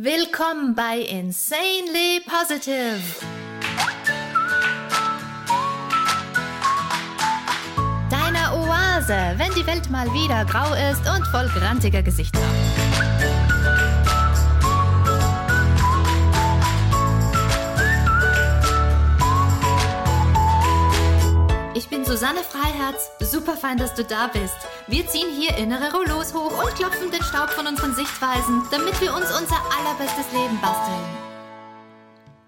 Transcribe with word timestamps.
Willkommen 0.00 0.76
bei 0.76 1.00
Insanely 1.00 2.20
Positive. 2.24 3.00
Deiner 8.08 8.54
Oase, 8.54 9.34
wenn 9.38 9.52
die 9.56 9.66
Welt 9.66 9.90
mal 9.90 10.06
wieder 10.12 10.44
grau 10.44 10.72
ist 10.74 11.00
und 11.00 11.26
voll 11.32 11.48
grantiger 11.48 12.04
Gesichter. 12.04 12.38
Susanne 22.08 22.42
Freiherz. 22.42 23.10
Super 23.20 23.54
fein, 23.54 23.76
dass 23.76 23.94
du 23.94 24.02
da 24.02 24.28
bist. 24.28 24.56
Wir 24.86 25.06
ziehen 25.06 25.28
hier 25.28 25.54
innere 25.58 25.92
Rollos 25.92 26.32
hoch 26.32 26.64
und 26.64 26.74
klopfen 26.74 27.10
den 27.10 27.22
Staub 27.22 27.50
von 27.50 27.66
unseren 27.66 27.94
Sichtweisen, 27.94 28.62
damit 28.70 28.98
wir 29.02 29.14
uns 29.14 29.26
unser 29.26 29.60
allerbestes 29.78 30.32
Leben 30.32 30.58
basteln. 30.62 31.04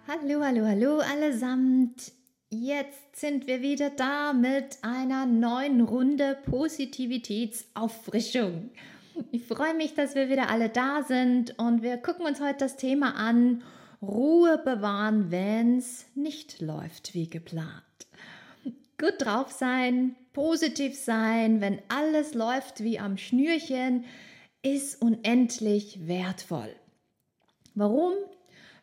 Hallo, 0.09 0.43
hallo, 0.43 0.65
hallo 0.65 1.01
allesamt. 1.01 2.11
Jetzt 2.49 3.21
sind 3.21 3.47
wir 3.47 3.61
wieder 3.61 3.91
da 3.91 4.33
mit 4.33 4.79
einer 4.80 5.27
neuen 5.27 5.83
Runde 5.83 6.38
Positivitätsauffrischung. 6.51 8.71
Ich 9.30 9.45
freue 9.45 9.74
mich, 9.74 9.95
dass 9.95 10.15
wir 10.15 10.30
wieder 10.30 10.49
alle 10.49 10.71
da 10.71 11.02
sind 11.02 11.59
und 11.59 11.83
wir 11.83 11.99
gucken 11.99 12.24
uns 12.24 12.41
heute 12.41 12.61
das 12.61 12.79
Thema 12.79 13.15
an. 13.15 13.63
Ruhe 14.01 14.57
bewahren, 14.57 15.30
wenn 15.30 15.77
es 15.77 16.07
nicht 16.15 16.63
läuft 16.63 17.13
wie 17.13 17.29
geplant 17.29 17.83
gut 19.01 19.15
drauf 19.19 19.51
sein, 19.51 20.15
positiv 20.33 20.97
sein, 20.97 21.61
wenn 21.61 21.81
alles 21.89 22.35
läuft 22.35 22.85
wie 22.85 22.99
am 22.99 23.17
Schnürchen, 23.17 24.05
ist 24.63 25.01
unendlich 25.01 26.07
wertvoll. 26.07 26.75
Warum? 27.75 28.13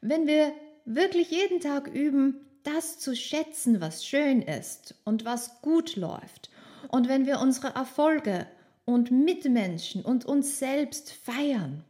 Wenn 0.02 0.28
wir 0.28 0.52
wirklich 0.86 1.30
jeden 1.32 1.60
Tag 1.60 1.88
üben, 1.88 2.48
das 2.64 3.00
zu 3.00 3.16
schätzen, 3.16 3.80
was 3.80 4.06
schön 4.06 4.42
ist 4.42 4.96
und 5.06 5.24
was 5.24 5.62
gut 5.62 5.96
läuft. 5.96 6.50
Und 6.90 7.08
wenn 7.08 7.26
wir 7.26 7.40
unsere 7.40 7.76
Erfolge 7.76 8.48
und 8.86 9.12
Mitmenschen 9.12 10.04
und 10.04 10.26
uns 10.26 10.60
selbst 10.60 11.12
feiern. 11.12 11.84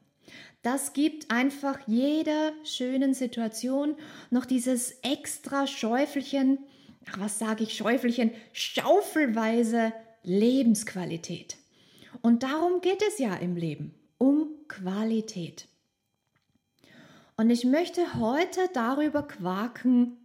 Das 0.64 0.94
gibt 0.94 1.32
einfach 1.32 1.80
jeder 1.88 2.52
schönen 2.64 3.14
Situation 3.14 3.96
noch 4.32 4.46
dieses 4.46 4.92
extra 5.02 5.66
Schäufelchen 5.66 6.60
was 7.18 7.40
sage 7.40 7.64
ich, 7.64 7.76
Schäufelchen, 7.76 8.32
schaufelweise 8.54 9.94
Lebensqualität. 10.24 11.58
Und 12.22 12.44
darum 12.44 12.82
geht 12.82 13.02
es 13.08 13.20
ja 13.20 13.36
im 13.36 13.56
Leben, 13.56 13.94
um 14.18 14.50
Qualität. 14.68 15.68
Und 17.38 17.50
ich 17.50 17.64
möchte 17.64 18.16
heute 18.16 18.62
darüber 18.74 19.24
quaken, 19.24 20.18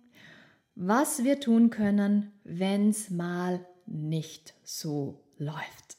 was 0.75 1.25
wir 1.25 1.41
tun 1.41 1.71
können, 1.71 2.33
wenn 2.45 2.89
es 2.89 3.11
mal 3.11 3.65
nicht 3.87 4.55
so 4.65 5.21
läuft. 5.37 5.99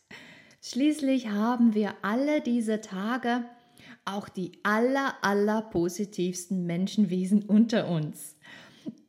Schließlich 0.62 1.30
haben 1.30 1.76
wir 1.76 1.94
alle 2.02 2.42
diese 2.42 2.82
Tage 2.82 3.46
auch 4.06 4.30
die 4.30 4.52
aller, 4.64 5.16
aller 5.22 5.62
positivsten 5.62 6.66
Menschenwesen 6.66 7.44
unter 7.44 7.88
uns. 7.90 8.33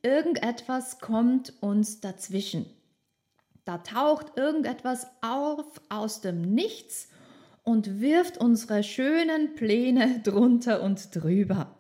Irgendetwas 0.04 0.98
kommt 0.98 1.54
uns 1.62 2.00
dazwischen. 2.00 2.66
Da 3.64 3.78
taucht 3.78 4.36
irgendetwas 4.36 5.06
auf 5.22 5.64
aus 5.88 6.20
dem 6.20 6.42
Nichts 6.42 7.08
und 7.62 8.02
wirft 8.02 8.36
unsere 8.36 8.82
schönen 8.82 9.54
Pläne 9.54 10.20
drunter 10.22 10.82
und 10.82 11.08
drüber. 11.14 11.74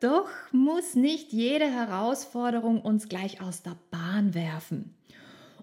Doch 0.00 0.30
muss 0.50 0.94
nicht 0.94 1.34
jede 1.34 1.66
Herausforderung 1.66 2.80
uns 2.80 3.06
gleich 3.06 3.42
aus 3.42 3.62
der 3.62 3.76
Bahn 3.90 4.32
werfen. 4.32 4.94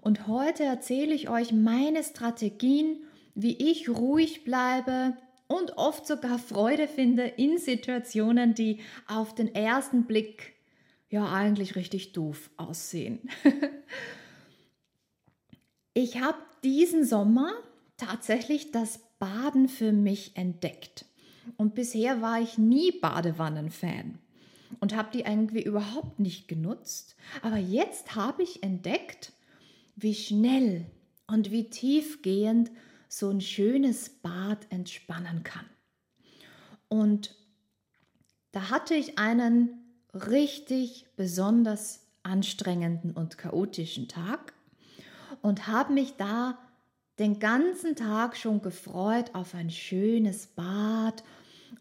Und 0.00 0.28
heute 0.28 0.62
erzähle 0.62 1.12
ich 1.12 1.28
euch 1.28 1.52
meine 1.52 2.04
Strategien, 2.04 2.98
wie 3.34 3.56
ich 3.56 3.88
ruhig 3.88 4.44
bleibe 4.44 5.16
und 5.48 5.76
oft 5.76 6.06
sogar 6.06 6.38
Freude 6.38 6.86
finde 6.86 7.24
in 7.24 7.58
Situationen, 7.58 8.54
die 8.54 8.78
auf 9.08 9.34
den 9.34 9.52
ersten 9.52 10.04
Blick 10.04 10.53
ja 11.14 11.32
eigentlich 11.32 11.76
richtig 11.76 12.12
doof 12.12 12.50
aussehen. 12.56 13.20
ich 15.94 16.20
habe 16.20 16.38
diesen 16.64 17.04
Sommer 17.04 17.52
tatsächlich 17.96 18.72
das 18.72 19.00
Baden 19.20 19.68
für 19.68 19.92
mich 19.92 20.36
entdeckt. 20.36 21.06
Und 21.56 21.74
bisher 21.76 22.20
war 22.20 22.40
ich 22.40 22.58
nie 22.58 22.90
Badewannen-Fan 22.90 24.18
und 24.80 24.96
habe 24.96 25.10
die 25.12 25.20
irgendwie 25.20 25.62
überhaupt 25.62 26.18
nicht 26.18 26.48
genutzt. 26.48 27.14
Aber 27.42 27.58
jetzt 27.58 28.16
habe 28.16 28.42
ich 28.42 28.64
entdeckt, 28.64 29.32
wie 29.94 30.14
schnell 30.14 30.86
und 31.28 31.52
wie 31.52 31.70
tiefgehend 31.70 32.72
so 33.08 33.30
ein 33.30 33.40
schönes 33.40 34.08
Bad 34.08 34.66
entspannen 34.70 35.44
kann. 35.44 35.66
Und 36.88 37.36
da 38.50 38.70
hatte 38.70 38.94
ich 38.94 39.18
einen 39.18 39.83
richtig 40.14 41.06
besonders 41.16 42.00
anstrengenden 42.22 43.12
und 43.12 43.38
chaotischen 43.38 44.08
Tag 44.08 44.54
und 45.42 45.66
habe 45.66 45.92
mich 45.92 46.16
da 46.16 46.58
den 47.18 47.38
ganzen 47.38 47.96
Tag 47.96 48.36
schon 48.36 48.62
gefreut 48.62 49.34
auf 49.34 49.54
ein 49.54 49.70
schönes 49.70 50.46
Bad 50.46 51.22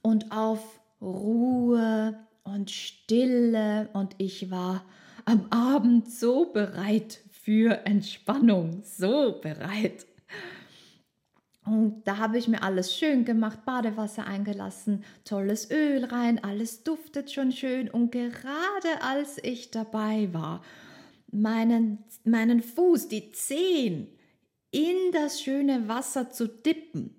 und 0.01 0.31
auf 0.31 0.79
Ruhe 1.01 2.19
und 2.43 2.71
Stille 2.71 3.89
und 3.93 4.15
ich 4.17 4.51
war 4.51 4.83
am 5.25 5.47
Abend 5.49 6.11
so 6.11 6.51
bereit 6.51 7.19
für 7.31 7.85
Entspannung, 7.85 8.83
so 8.83 9.39
bereit. 9.41 10.05
Und 11.65 12.03
da 12.05 12.17
habe 12.17 12.37
ich 12.37 12.47
mir 12.47 12.61
alles 12.61 12.93
schön 12.95 13.23
gemacht, 13.23 13.63
Badewasser 13.65 14.27
eingelassen, 14.27 15.05
tolles 15.23 15.71
Öl 15.71 16.03
rein, 16.03 16.43
alles 16.43 16.83
duftet 16.83 17.31
schon 17.31 17.51
schön. 17.51 17.89
Und 17.89 18.11
gerade 18.11 19.01
als 19.01 19.37
ich 19.41 19.71
dabei 19.71 20.33
war, 20.33 20.61
meinen, 21.31 22.03
meinen 22.25 22.61
Fuß, 22.61 23.07
die 23.07 23.31
Zehen 23.31 24.07
in 24.71 24.97
das 25.13 25.41
schöne 25.41 25.87
Wasser 25.87 26.31
zu 26.31 26.47
dippen, 26.47 27.15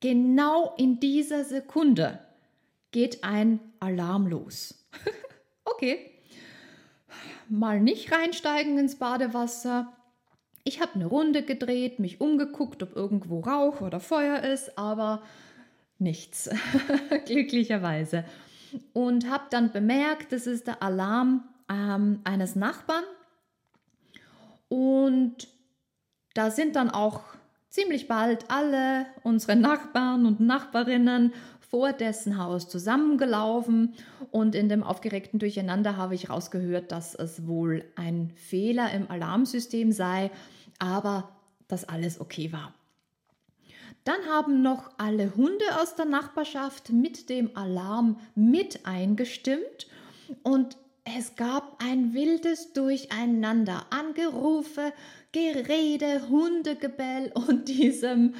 genau 0.00 0.74
in 0.76 1.00
dieser 1.00 1.44
Sekunde 1.44 2.20
geht 2.92 3.24
ein 3.24 3.58
Alarm 3.80 4.28
los. 4.28 4.86
okay, 5.64 6.10
mal 7.48 7.80
nicht 7.80 8.12
reinsteigen 8.12 8.78
ins 8.78 8.96
Badewasser, 8.96 9.92
ich 10.64 10.80
habe 10.80 10.94
eine 10.94 11.06
Runde 11.06 11.42
gedreht, 11.42 11.98
mich 11.98 12.20
umgeguckt, 12.20 12.82
ob 12.82 12.94
irgendwo 12.94 13.40
Rauch 13.40 13.80
oder 13.80 14.00
Feuer 14.00 14.42
ist, 14.42 14.78
aber 14.78 15.22
nichts, 15.98 16.50
glücklicherweise. 17.26 18.24
Und 18.92 19.28
habe 19.28 19.44
dann 19.50 19.72
bemerkt, 19.72 20.32
das 20.32 20.46
ist 20.46 20.66
der 20.66 20.82
Alarm 20.82 21.44
ähm, 21.70 22.20
eines 22.24 22.56
Nachbarn. 22.56 23.04
Und 24.68 25.48
da 26.34 26.50
sind 26.50 26.76
dann 26.76 26.90
auch 26.90 27.22
ziemlich 27.68 28.08
bald 28.08 28.50
alle 28.50 29.06
unsere 29.22 29.56
Nachbarn 29.56 30.26
und 30.26 30.40
Nachbarinnen 30.40 31.32
vor 31.72 31.94
dessen 31.94 32.36
Haus 32.36 32.68
zusammengelaufen 32.68 33.94
und 34.30 34.54
in 34.54 34.68
dem 34.68 34.82
aufgeregten 34.82 35.38
Durcheinander 35.38 35.96
habe 35.96 36.14
ich 36.14 36.28
rausgehört, 36.28 36.92
dass 36.92 37.14
es 37.14 37.46
wohl 37.46 37.82
ein 37.96 38.30
Fehler 38.34 38.92
im 38.92 39.10
Alarmsystem 39.10 39.90
sei, 39.90 40.30
aber 40.78 41.30
dass 41.68 41.88
alles 41.88 42.20
okay 42.20 42.52
war. 42.52 42.74
Dann 44.04 44.20
haben 44.28 44.60
noch 44.60 44.90
alle 44.98 45.34
Hunde 45.34 45.64
aus 45.80 45.94
der 45.94 46.04
Nachbarschaft 46.04 46.90
mit 46.90 47.30
dem 47.30 47.56
Alarm 47.56 48.18
mit 48.34 48.84
eingestimmt 48.84 49.86
und 50.42 50.76
es 51.04 51.36
gab 51.36 51.82
ein 51.82 52.12
wildes 52.12 52.74
Durcheinander 52.74 53.86
an 53.88 54.12
Gerufe, 54.12 54.92
Gerede, 55.32 56.28
Hundegebell 56.28 57.32
und 57.32 57.66
diesem 57.68 58.34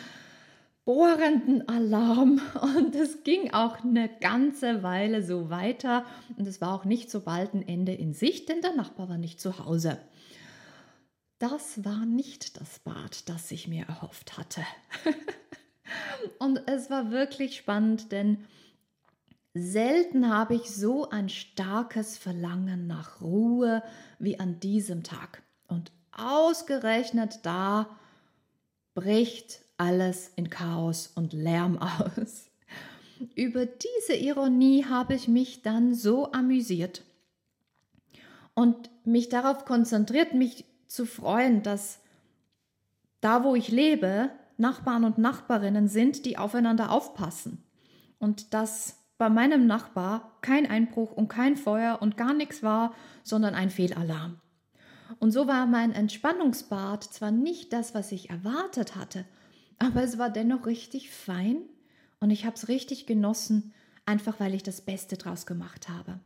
bohrenden 0.85 1.69
Alarm 1.69 2.41
und 2.77 2.95
es 2.95 3.23
ging 3.25 3.53
auch 3.53 3.83
eine 3.85 4.09
ganze 4.21 4.83
Weile 4.83 5.23
so 5.23 5.51
weiter 5.51 6.05
und 6.37 6.47
es 6.47 6.61
war 6.61 6.75
auch 6.75 6.85
nicht 6.85 7.11
so 7.11 7.21
bald 7.21 7.55
ein 7.55 7.67
Ende 7.67 7.93
in 7.93 8.15
Sicht, 8.15 8.49
denn 8.49 8.61
der 8.61 8.75
Nachbar 8.75 9.09
war 9.09 9.19
nicht 9.19 9.41
zu 9.41 9.59
Hause. 9.59 9.99
Das 11.39 11.85
war 11.85 12.07
nicht 12.07 12.61
das 12.61 12.79
Bad, 12.81 13.29
das 13.29 13.51
ich 13.51 13.67
mir 13.67 13.87
erhofft 13.87 14.39
hatte. 14.39 14.63
und 16.39 16.63
es 16.67 16.89
war 16.89 17.11
wirklich 17.11 17.57
spannend, 17.57 18.13
denn 18.13 18.45
selten 19.55 20.33
habe 20.33 20.55
ich 20.55 20.71
so 20.71 21.11
ein 21.11 21.29
starkes 21.29 22.17
Verlangen 22.17 22.87
nach 22.87 23.21
Ruhe 23.21 23.83
wie 24.19 24.39
an 24.39 24.61
diesem 24.61 25.03
Tag. 25.03 25.43
Und 25.67 25.91
ausgerechnet 26.13 27.41
da 27.43 27.89
bricht 28.95 29.61
alles 29.83 30.31
in 30.37 30.49
Chaos 30.49 31.11
und 31.17 31.33
Lärm 31.33 31.77
aus. 31.79 32.47
über 33.35 33.67
diese 33.67 34.15
Ironie 34.15 34.85
habe 34.85 35.15
ich 35.15 35.27
mich 35.27 35.63
dann 35.63 35.95
so 35.95 36.31
amüsiert 36.33 37.03
und 38.55 38.91
mich 39.05 39.29
darauf 39.29 39.65
konzentriert, 39.65 40.35
mich 40.35 40.65
zu 40.87 41.05
freuen, 41.05 41.63
dass 41.63 42.01
da, 43.21 43.43
wo 43.43 43.55
ich 43.57 43.69
lebe, 43.69 44.31
Nachbarn 44.57 45.05
und 45.05 45.19
Nachbarinnen 45.19 45.89
sind, 45.89 46.27
die 46.27 46.39
aufeinander 46.39 46.93
aufpassen. 46.93 47.65
Und 48.19 48.55
dass 48.55 48.99
bei 49.19 49.31
meinem 49.31 49.67
Nachbar 49.67 50.37
kein 50.43 50.69
Einbruch 50.69 51.13
und 51.13 51.29
kein 51.29 51.57
Feuer 51.57 51.99
und 52.01 52.17
gar 52.17 52.35
nichts 52.35 52.63
war, 52.63 52.95
sondern 53.25 53.55
ein 53.55 53.71
Fehlalarm. 53.71 54.41
Und 55.19 55.33
so 55.33 55.47
war 55.47 55.67
mein 55.67 55.93
Entspannungsbad 55.93 57.03
zwar 57.05 57.31
nicht 57.31 57.73
das, 57.73 57.95
was 57.95 58.13
ich 58.13 58.31
erwartet 58.31 58.95
hatte, 58.97 59.25
aber 59.79 60.03
es 60.03 60.19
war 60.19 60.31
dennoch 60.31 60.67
richtig 60.67 61.11
fein 61.11 61.59
und 62.21 62.31
ich 62.31 62.45
habe 62.45 62.57
es 62.57 62.69
richtig 62.69 63.07
genossen, 63.07 63.73
einfach 64.07 64.41
weil 64.41 64.55
ich 64.55 64.63
das 64.63 64.81
Beste 64.81 65.17
draus 65.17 65.47
gemacht 65.47 65.89
habe. 65.89 66.21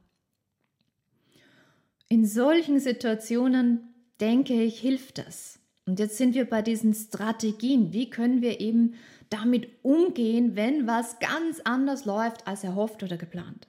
In 2.08 2.26
solchen 2.26 2.78
Situationen 2.78 3.94
denke 4.20 4.54
ich, 4.62 4.78
hilft 4.81 5.19
das. 5.19 5.58
Und 5.87 5.98
jetzt 5.98 6.16
sind 6.16 6.34
wir 6.34 6.44
bei 6.44 6.62
diesen 6.62 6.94
Strategien. 6.94 7.93
Wie 7.93 8.10
können 8.10 8.43
wir 8.43 8.60
eben 8.60 8.94
damit 9.31 9.69
umgehen, 9.82 10.56
wenn 10.56 10.87
was 10.87 11.19
ganz 11.19 11.60
anders 11.64 12.04
läuft 12.04 12.46
als 12.46 12.64
erhofft 12.64 13.02
oder 13.02 13.16
geplant? 13.16 13.69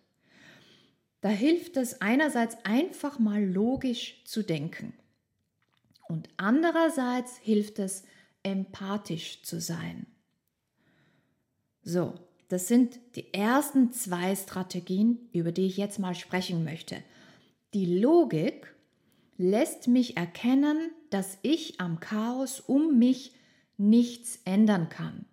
Da 1.22 1.30
hilft 1.30 1.78
es 1.78 2.02
einerseits 2.02 2.58
einfach 2.64 3.20
mal 3.20 3.44
logisch 3.44 4.22
zu 4.24 4.44
denken. 4.44 4.94
Und 6.08 6.30
andererseits 6.38 7.38
hilft 7.38 7.80
es 7.80 8.04
empathisch 8.48 9.44
zu 9.44 9.60
sein. 9.60 10.08
So, 11.84 12.16
das 12.48 12.68
sind 12.68 13.00
die 13.16 13.34
ersten 13.34 13.92
zwei 13.92 14.36
Strategien, 14.36 15.30
über 15.34 15.52
die 15.52 15.68
ich 15.68 15.78
jetzt 15.78 16.00
mal 16.00 16.16
sprechen 16.16 16.64
möchte. 16.64 17.04
Die 17.74 18.00
Logik 18.00 18.74
lässt 19.38 19.88
mich 19.88 20.18
erkennen, 20.18 20.92
dass 21.10 21.38
ich 21.42 21.80
am 21.82 22.00
Chaos 22.00 22.62
um 22.62 22.98
mich 22.98 23.34
nichts 23.78 24.40
ändern 24.46 24.90
kann. 24.90 25.26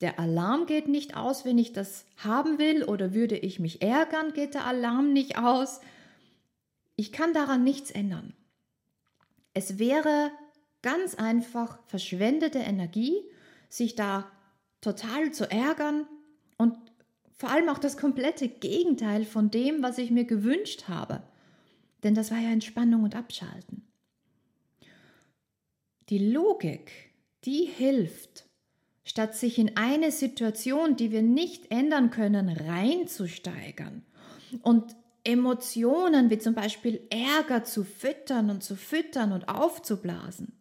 Der 0.00 0.18
Alarm 0.18 0.66
geht 0.66 0.88
nicht 0.88 1.16
aus, 1.16 1.44
wenn 1.44 1.58
ich 1.58 1.72
das 1.72 2.06
haben 2.16 2.58
will, 2.58 2.84
oder 2.84 3.14
würde 3.14 3.36
ich 3.36 3.60
mich 3.60 3.82
ärgern, 3.82 4.32
geht 4.32 4.54
der 4.54 4.66
Alarm 4.66 5.12
nicht 5.12 5.38
aus. 5.38 5.80
Ich 6.96 7.12
kann 7.12 7.32
daran 7.32 7.64
nichts 7.64 7.90
ändern. 7.90 8.34
Es 9.54 9.78
wäre 9.78 10.30
ganz 10.82 11.14
einfach 11.14 11.78
verschwendete 11.86 12.58
Energie, 12.58 13.22
sich 13.68 13.94
da 13.94 14.30
total 14.80 15.32
zu 15.32 15.50
ärgern 15.50 16.06
und 16.56 16.76
vor 17.38 17.50
allem 17.50 17.68
auch 17.68 17.78
das 17.78 17.96
komplette 17.96 18.48
Gegenteil 18.48 19.24
von 19.24 19.50
dem, 19.50 19.82
was 19.82 19.98
ich 19.98 20.10
mir 20.10 20.24
gewünscht 20.24 20.84
habe. 20.88 21.22
Denn 22.02 22.14
das 22.14 22.30
war 22.30 22.38
ja 22.38 22.50
Entspannung 22.50 23.02
und 23.02 23.14
Abschalten. 23.14 23.86
Die 26.08 26.30
Logik, 26.30 26.92
die 27.44 27.64
hilft, 27.64 28.44
statt 29.04 29.34
sich 29.34 29.58
in 29.58 29.76
eine 29.76 30.12
Situation, 30.12 30.96
die 30.96 31.10
wir 31.10 31.22
nicht 31.22 31.70
ändern 31.70 32.10
können, 32.10 32.48
reinzusteigern 32.48 34.04
und 34.62 34.94
Emotionen 35.24 36.30
wie 36.30 36.38
zum 36.38 36.54
Beispiel 36.54 37.00
Ärger 37.10 37.64
zu 37.64 37.82
füttern 37.82 38.50
und 38.50 38.62
zu 38.62 38.76
füttern 38.76 39.32
und 39.32 39.48
aufzublasen. 39.48 40.55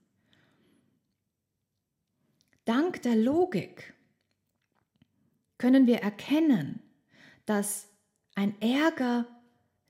Dank 2.66 3.02
der 3.04 3.16
Logik 3.16 3.94
können 5.58 5.88
wir 5.88 5.98
erkennen, 5.98 6.82
dass 7.46 7.88
ein 8.36 8.60
Ärger 8.60 9.28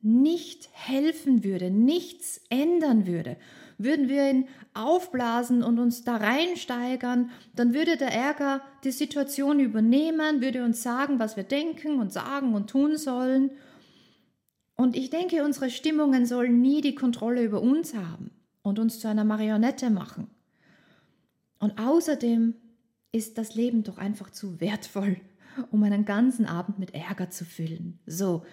nicht 0.01 0.69
helfen 0.73 1.43
würde, 1.43 1.71
nichts 1.71 2.41
ändern 2.49 3.07
würde, 3.07 3.37
würden 3.77 4.07
wir 4.07 4.29
ihn 4.29 4.47
aufblasen 4.73 5.63
und 5.63 5.79
uns 5.79 6.03
da 6.03 6.17
reinsteigern, 6.17 7.31
dann 7.55 7.73
würde 7.73 7.97
der 7.97 8.13
Ärger 8.13 8.61
die 8.83 8.91
Situation 8.91 9.59
übernehmen, 9.59 10.41
würde 10.41 10.63
uns 10.63 10.83
sagen, 10.83 11.17
was 11.17 11.35
wir 11.35 11.43
denken 11.43 11.99
und 11.99 12.13
sagen 12.13 12.53
und 12.53 12.69
tun 12.69 12.97
sollen. 12.97 13.51
Und 14.75 14.95
ich 14.95 15.09
denke, 15.09 15.43
unsere 15.43 15.69
Stimmungen 15.69 16.25
sollen 16.25 16.61
nie 16.61 16.81
die 16.81 16.95
Kontrolle 16.95 17.43
über 17.43 17.61
uns 17.61 17.95
haben 17.95 18.31
und 18.61 18.79
uns 18.79 18.99
zu 18.99 19.07
einer 19.07 19.23
Marionette 19.23 19.89
machen. 19.89 20.29
Und 21.59 21.79
außerdem 21.79 22.53
ist 23.15 23.37
das 23.37 23.55
Leben 23.55 23.83
doch 23.83 23.97
einfach 23.97 24.29
zu 24.29 24.59
wertvoll, 24.59 25.21
um 25.71 25.81
einen 25.83 26.03
ganzen 26.03 26.45
Abend 26.45 26.79
mit 26.79 26.93
Ärger 26.93 27.29
zu 27.29 27.45
füllen. 27.45 27.99
So, 28.05 28.43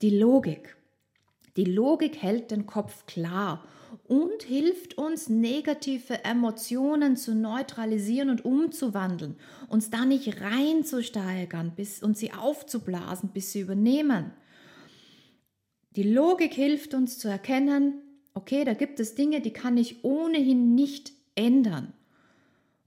die 0.00 0.16
Logik. 0.16 0.76
Die 1.56 1.64
Logik 1.64 2.22
hält 2.22 2.52
den 2.52 2.66
Kopf 2.66 3.04
klar 3.06 3.64
und 4.04 4.44
hilft 4.44 4.96
uns, 4.96 5.28
negative 5.28 6.24
Emotionen 6.24 7.16
zu 7.16 7.34
neutralisieren 7.34 8.30
und 8.30 8.44
umzuwandeln, 8.44 9.36
uns 9.68 9.90
da 9.90 10.06
nicht 10.06 10.40
reinzusteigern 10.40 11.74
bis, 11.74 12.02
und 12.02 12.16
sie 12.16 12.32
aufzublasen, 12.32 13.30
bis 13.30 13.52
sie 13.52 13.60
übernehmen. 13.60 14.32
Die 15.96 16.04
Logik 16.04 16.54
hilft 16.54 16.94
uns 16.94 17.18
zu 17.18 17.28
erkennen, 17.28 18.00
okay, 18.34 18.64
da 18.64 18.72
gibt 18.72 19.00
es 19.00 19.16
Dinge, 19.16 19.40
die 19.40 19.52
kann 19.52 19.76
ich 19.76 20.04
ohnehin 20.04 20.74
nicht 20.74 21.12
ändern. 21.34 21.92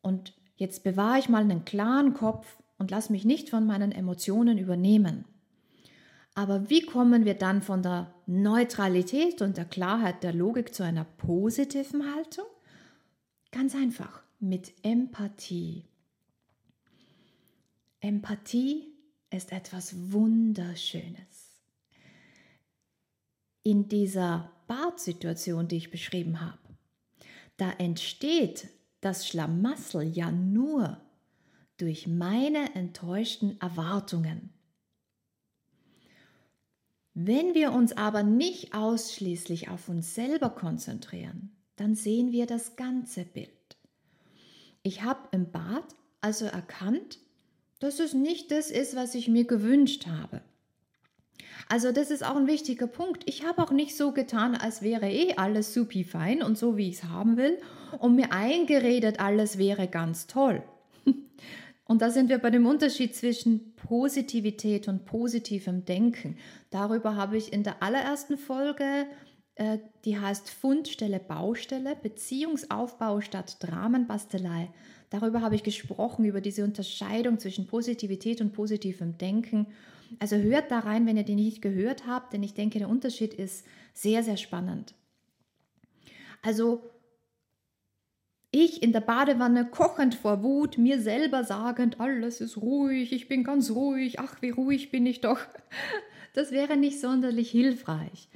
Und 0.02 0.34
jetzt 0.56 0.84
bewahre 0.84 1.19
ich 1.19 1.30
mal 1.30 1.42
einen 1.42 1.66
klaren 1.66 2.13
Kopf 2.13 2.57
und 2.78 2.92
lass 2.92 3.10
mich 3.10 3.25
nicht 3.25 3.50
von 3.50 3.66
meinen 3.66 3.92
Emotionen 3.92 4.57
übernehmen. 4.57 5.25
Aber 6.34 6.69
wie 6.69 6.86
kommen 6.86 7.24
wir 7.24 7.36
dann 7.36 7.62
von 7.62 7.81
der 7.81 8.13
Neutralität 8.25 9.42
und 9.42 9.56
der 9.57 9.66
Klarheit 9.66 10.22
der 10.22 10.34
Logik 10.34 10.75
zu 10.75 10.84
einer 10.84 11.06
positiven 11.06 12.13
Haltung? 12.13 12.46
Ganz 13.52 13.74
einfach, 13.74 14.22
mit 14.40 14.74
Empathie. 14.84 15.86
Empathie 18.01 18.94
ist 19.31 19.54
etwas 19.54 20.12
Wunderschönes. 20.12 21.62
In 23.63 23.88
dieser 23.88 24.51
Badsituation, 24.68 25.68
die 25.68 25.78
ich 25.78 25.90
beschrieben 25.90 26.42
habe, 26.42 26.60
da 27.58 27.72
entsteht 27.72 28.68
das 29.06 29.28
Schlamassel 29.28 30.02
ja 30.02 30.31
nur 30.31 31.00
durch 31.78 32.07
meine 32.07 32.74
enttäuschten 32.74 33.62
Erwartungen. 33.62 34.50
Wenn 37.13 37.53
wir 37.53 37.72
uns 37.72 37.94
aber 37.94 38.24
nicht 38.24 38.74
ausschließlich 38.74 39.70
auf 39.70 39.89
uns 39.89 40.15
selber 40.15 40.50
konzentrieren, 40.50 41.56
dann 41.75 41.94
sehen 41.94 42.32
wir 42.32 42.48
das 42.48 42.77
ganze 42.77 43.25
Bild. 43.25 43.77
Ich 44.82 45.03
habe 45.03 45.29
im 45.32 45.51
Bad 45.51 45.96
also 46.20 46.46
erkannt, 46.46 47.20
dass 47.77 48.00
es 48.00 48.15
nicht 48.15 48.50
das 48.50 48.72
ist, 48.72 48.96
was 48.96 49.13
ich 49.13 49.27
mir 49.27 49.46
gewünscht 49.46 50.08
habe. 50.08 50.41
Also 51.70 51.92
das 51.92 52.12
ist 52.12 52.24
auch 52.24 52.36
ein 52.36 52.48
wichtiger 52.48 52.88
Punkt. 52.88 53.24
Ich 53.25 53.46
habe 53.46 53.62
auch 53.62 53.72
nicht 53.72 53.96
so 53.96 54.12
getan, 54.12 54.56
als 54.56 54.82
wäre 54.82 55.10
eh 55.10 55.36
alles 55.36 55.74
supi 55.74 56.04
fein 56.04 56.44
und 56.44 56.58
so, 56.58 56.77
wie 56.77 56.89
ich 56.89 56.98
es 56.98 57.04
haben 57.06 57.38
will 57.38 57.58
und 58.00 58.15
mir 58.15 58.32
eingeredet, 58.32 59.20
alles 59.20 59.58
wäre 59.58 59.88
ganz 59.88 60.27
toll. 60.27 60.63
Und 61.88 62.01
da 62.01 62.10
sind 62.10 62.30
wir 62.30 62.39
bei 62.39 62.50
dem 62.50 62.65
Unterschied 62.65 63.15
zwischen 63.15 63.75
Positivität 63.75 64.88
und 64.88 65.06
positivem 65.06 65.86
Denken. 65.86 66.36
Darüber 66.72 67.15
habe 67.15 67.38
ich 67.38 67.54
in 67.54 67.62
der 67.62 67.84
allerersten 67.84 68.39
Folge, 68.39 69.06
äh, 69.54 69.77
die 70.04 70.20
heißt 70.20 70.50
Fundstelle 70.50 71.20
Baustelle, 71.20 71.96
Beziehungsaufbau 71.96 73.22
statt 73.22 73.58
Dramenbastelei. 73.60 74.72
Darüber 75.12 75.42
habe 75.42 75.54
ich 75.54 75.62
gesprochen, 75.62 76.25
über 76.25 76.42
diese 76.42 76.63
Unterscheidung 76.63 77.38
zwischen 77.38 77.68
Positivität 77.68 78.42
und 78.42 78.51
positivem 78.51 79.20
Denken. 79.20 79.68
Also 80.19 80.38
hört 80.38 80.71
da 80.71 80.79
rein, 80.79 81.05
wenn 81.05 81.17
ihr 81.17 81.24
die 81.24 81.35
nicht 81.35 81.62
gehört 81.62 82.07
habt, 82.07 82.33
denn 82.33 82.43
ich 82.43 82.53
denke, 82.53 82.79
der 82.79 82.89
Unterschied 82.89 83.33
ist 83.33 83.65
sehr, 83.93 84.24
sehr 84.24 84.38
spannend. 84.38 84.93
Also 86.41 86.89
ich 88.51 88.81
in 88.81 88.93
der 88.93 89.01
Badewanne 89.01 89.65
kochend 89.65 90.15
vor 90.15 90.41
Wut, 90.41 90.77
mir 90.77 91.01
selber 91.01 91.43
sagend, 91.43 92.00
alles 92.00 92.39
ist 92.39 92.57
ruhig, 92.57 93.12
ich 93.12 93.27
bin 93.27 93.43
ganz 93.43 93.71
ruhig, 93.71 94.19
ach, 94.19 94.41
wie 94.41 94.51
ruhig 94.51 94.91
bin 94.91 95.05
ich 95.05 95.21
doch. 95.21 95.39
Das 96.33 96.51
wäre 96.51 96.77
nicht 96.77 97.00
sonderlich 97.00 97.50
hilfreich. 97.50 98.29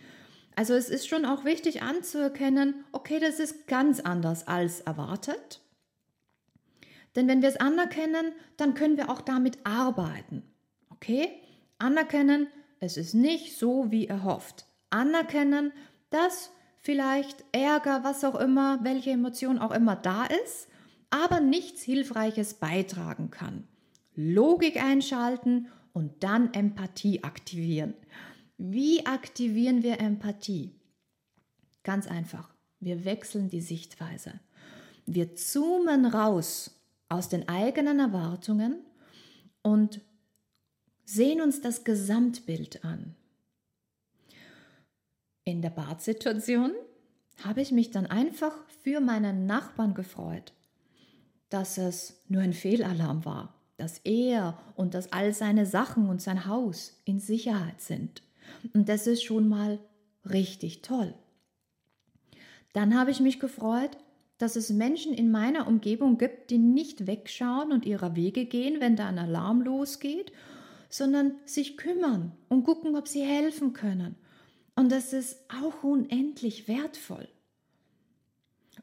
Also 0.56 0.74
es 0.74 0.90
ist 0.90 1.08
schon 1.08 1.26
auch 1.26 1.46
wichtig 1.46 1.82
anzuerkennen, 1.82 2.84
okay, 2.92 3.20
das 3.20 3.40
ist 3.40 3.68
ganz 3.68 4.00
anders 4.00 4.48
als 4.48 4.82
erwartet. 4.82 5.62
Denn 7.16 7.28
wenn 7.28 7.42
wir 7.42 7.50
es 7.50 7.58
anerkennen, 7.58 8.34
dann 8.58 8.74
können 8.74 8.98
wir 8.98 9.10
auch 9.10 9.22
damit 9.22 9.58
arbeiten. 9.64 10.44
Okay? 10.90 11.30
Anerkennen, 11.80 12.48
es 12.80 12.98
ist 12.98 13.14
nicht 13.14 13.58
so 13.58 13.90
wie 13.90 14.08
erhofft. 14.08 14.66
Anerkennen, 14.90 15.72
dass 16.10 16.52
vielleicht 16.78 17.44
Ärger, 17.52 18.04
was 18.04 18.24
auch 18.24 18.36
immer, 18.36 18.84
welche 18.84 19.12
Emotion 19.12 19.60
auch 19.60 19.72
immer 19.72 19.96
da 19.96 20.26
ist, 20.26 20.68
aber 21.10 21.40
nichts 21.40 21.82
Hilfreiches 21.82 22.56
beitragen 22.56 23.32
kann. 23.32 23.68
Logik 24.16 24.82
einschalten 24.82 25.68
und 25.94 26.24
dann 26.24 26.54
Empathie 26.54 27.24
aktivieren. 27.24 27.94
Wie 28.58 29.06
aktivieren 29.06 29.84
wir 29.84 30.00
Empathie? 30.00 30.76
Ganz 31.84 32.08
einfach. 32.08 32.54
Wir 32.80 33.06
wechseln 33.06 33.50
die 33.50 33.62
Sichtweise. 33.62 34.40
Wir 35.06 35.36
zoomen 35.36 36.06
raus 36.06 36.80
aus 37.08 37.30
den 37.30 37.48
eigenen 37.50 38.00
Erwartungen 38.00 38.80
und 39.62 40.02
sehen 41.10 41.42
uns 41.42 41.62
das 41.62 41.84
Gesamtbild 41.84 42.86
an. 42.86 43.16
In 45.44 45.64
der 45.64 45.72
Badsituation 45.72 46.72
habe 47.44 47.62
ich 47.62 47.72
mich 47.72 47.90
dann 47.90 48.06
einfach 48.06 48.54
für 48.84 49.00
meinen 49.00 49.48
Nachbarn 49.48 49.96
gefreut, 49.96 50.54
dass 51.50 51.80
es 51.80 52.22
nur 52.28 52.44
ein 52.44 52.54
Fehlalarm 52.54 53.26
war, 53.26 53.56
dass 53.78 53.98
er 54.04 54.60
und 54.76 54.94
dass 54.94 55.12
all 55.12 55.34
seine 55.34 55.66
Sachen 55.66 56.10
und 56.10 56.22
sein 56.22 56.46
Haus 56.46 57.02
in 57.06 57.20
Sicherheit 57.20 57.82
sind. 57.82 58.22
Und 58.74 58.88
das 58.88 59.08
ist 59.08 59.24
schon 59.24 59.50
mal 59.50 59.80
richtig 60.30 60.84
toll. 60.84 61.16
Dann 62.74 62.96
habe 62.96 63.10
ich 63.10 63.20
mich 63.20 63.40
gefreut, 63.40 63.98
dass 64.38 64.56
es 64.56 64.70
Menschen 64.70 65.14
in 65.16 65.32
meiner 65.32 65.68
Umgebung 65.68 66.20
gibt, 66.20 66.52
die 66.52 66.60
nicht 66.60 67.08
wegschauen 67.08 67.72
und 67.72 67.88
ihrer 67.88 68.16
Wege 68.16 68.46
gehen, 68.46 68.80
wenn 68.80 68.96
da 68.96 69.08
ein 69.08 69.18
Alarm 69.18 69.62
losgeht, 69.62 70.32
sondern 70.90 71.36
sich 71.46 71.78
kümmern 71.78 72.36
und 72.50 72.64
gucken, 72.64 72.96
ob 72.96 73.08
sie 73.08 73.22
helfen 73.22 73.74
können. 73.74 74.16
Und 74.76 74.92
das 74.92 75.14
ist 75.14 75.38
auch 75.50 75.84
unendlich 75.84 76.68
wertvoll. 76.68 77.28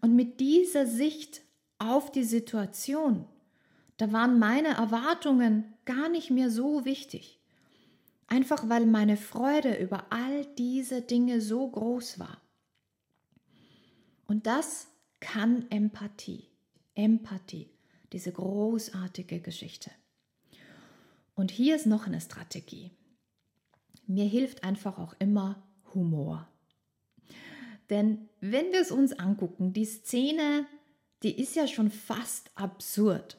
Und 0.01 0.15
mit 0.15 0.41
dieser 0.41 0.87
Sicht 0.87 1.43
auf 1.79 2.13
die 2.13 2.25
Situation, 2.25 3.27
da 3.97 4.13
waren 4.13 4.39
meine 4.39 4.69
Erwartungen 4.69 5.75
gar 5.85 6.09
nicht 6.09 6.31
mehr 6.31 6.51
so 6.51 6.85
wichtig. 6.85 7.41
Einfach 8.29 8.69
weil 8.69 8.87
meine 8.87 9.17
Freude 9.17 9.77
über 9.77 10.07
all 10.11 10.45
diese 10.59 11.01
Dinge 11.01 11.41
so 11.41 11.69
groß 11.69 12.19
war. 12.19 12.41
Und 14.27 14.47
das 14.47 14.89
kann 15.21 15.71
Empathie. 15.71 16.49
Empathie, 16.95 17.71
diese 18.13 18.33
großartige 18.33 19.41
Geschichte. 19.41 19.91
Und 21.37 21.53
hier 21.53 21.77
ist 21.77 21.87
noch 21.87 22.07
eine 22.07 22.21
Strategie. 22.21 22.91
Mir 24.07 24.25
hilft 24.25 24.65
einfach 24.65 24.99
auch 24.99 25.15
immer 25.19 25.63
Humor. 25.95 26.49
Denn 27.91 28.29
wenn 28.41 28.73
wir 28.73 28.81
es 28.81 28.91
uns 28.91 29.13
angucken, 29.13 29.73
die 29.73 29.85
Szene, 29.85 30.67
die 31.23 31.41
ist 31.41 31.55
ja 31.55 31.69
schon 31.69 31.91
fast 31.91 32.51
absurd. 32.57 33.37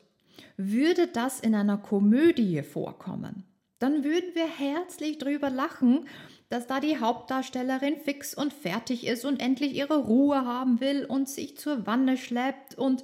Würde 0.56 1.08
das 1.08 1.40
in 1.40 1.56
einer 1.56 1.78
Komödie 1.78 2.62
vorkommen, 2.62 3.44
dann 3.80 4.04
würden 4.04 4.34
wir 4.34 4.48
herzlich 4.48 5.18
drüber 5.18 5.50
lachen, 5.50 6.08
dass 6.50 6.68
da 6.68 6.80
die 6.80 7.00
Hauptdarstellerin 7.00 7.98
fix 7.98 8.34
und 8.34 8.54
fertig 8.54 9.06
ist 9.06 9.26
und 9.26 9.42
endlich 9.42 9.76
ihre 9.76 9.98
Ruhe 9.98 10.46
haben 10.46 10.80
will 10.80 11.06
und 11.06 11.28
sich 11.28 11.58
zur 11.58 11.86
Wanne 11.86 12.18
schleppt 12.18 12.76
und 12.76 13.04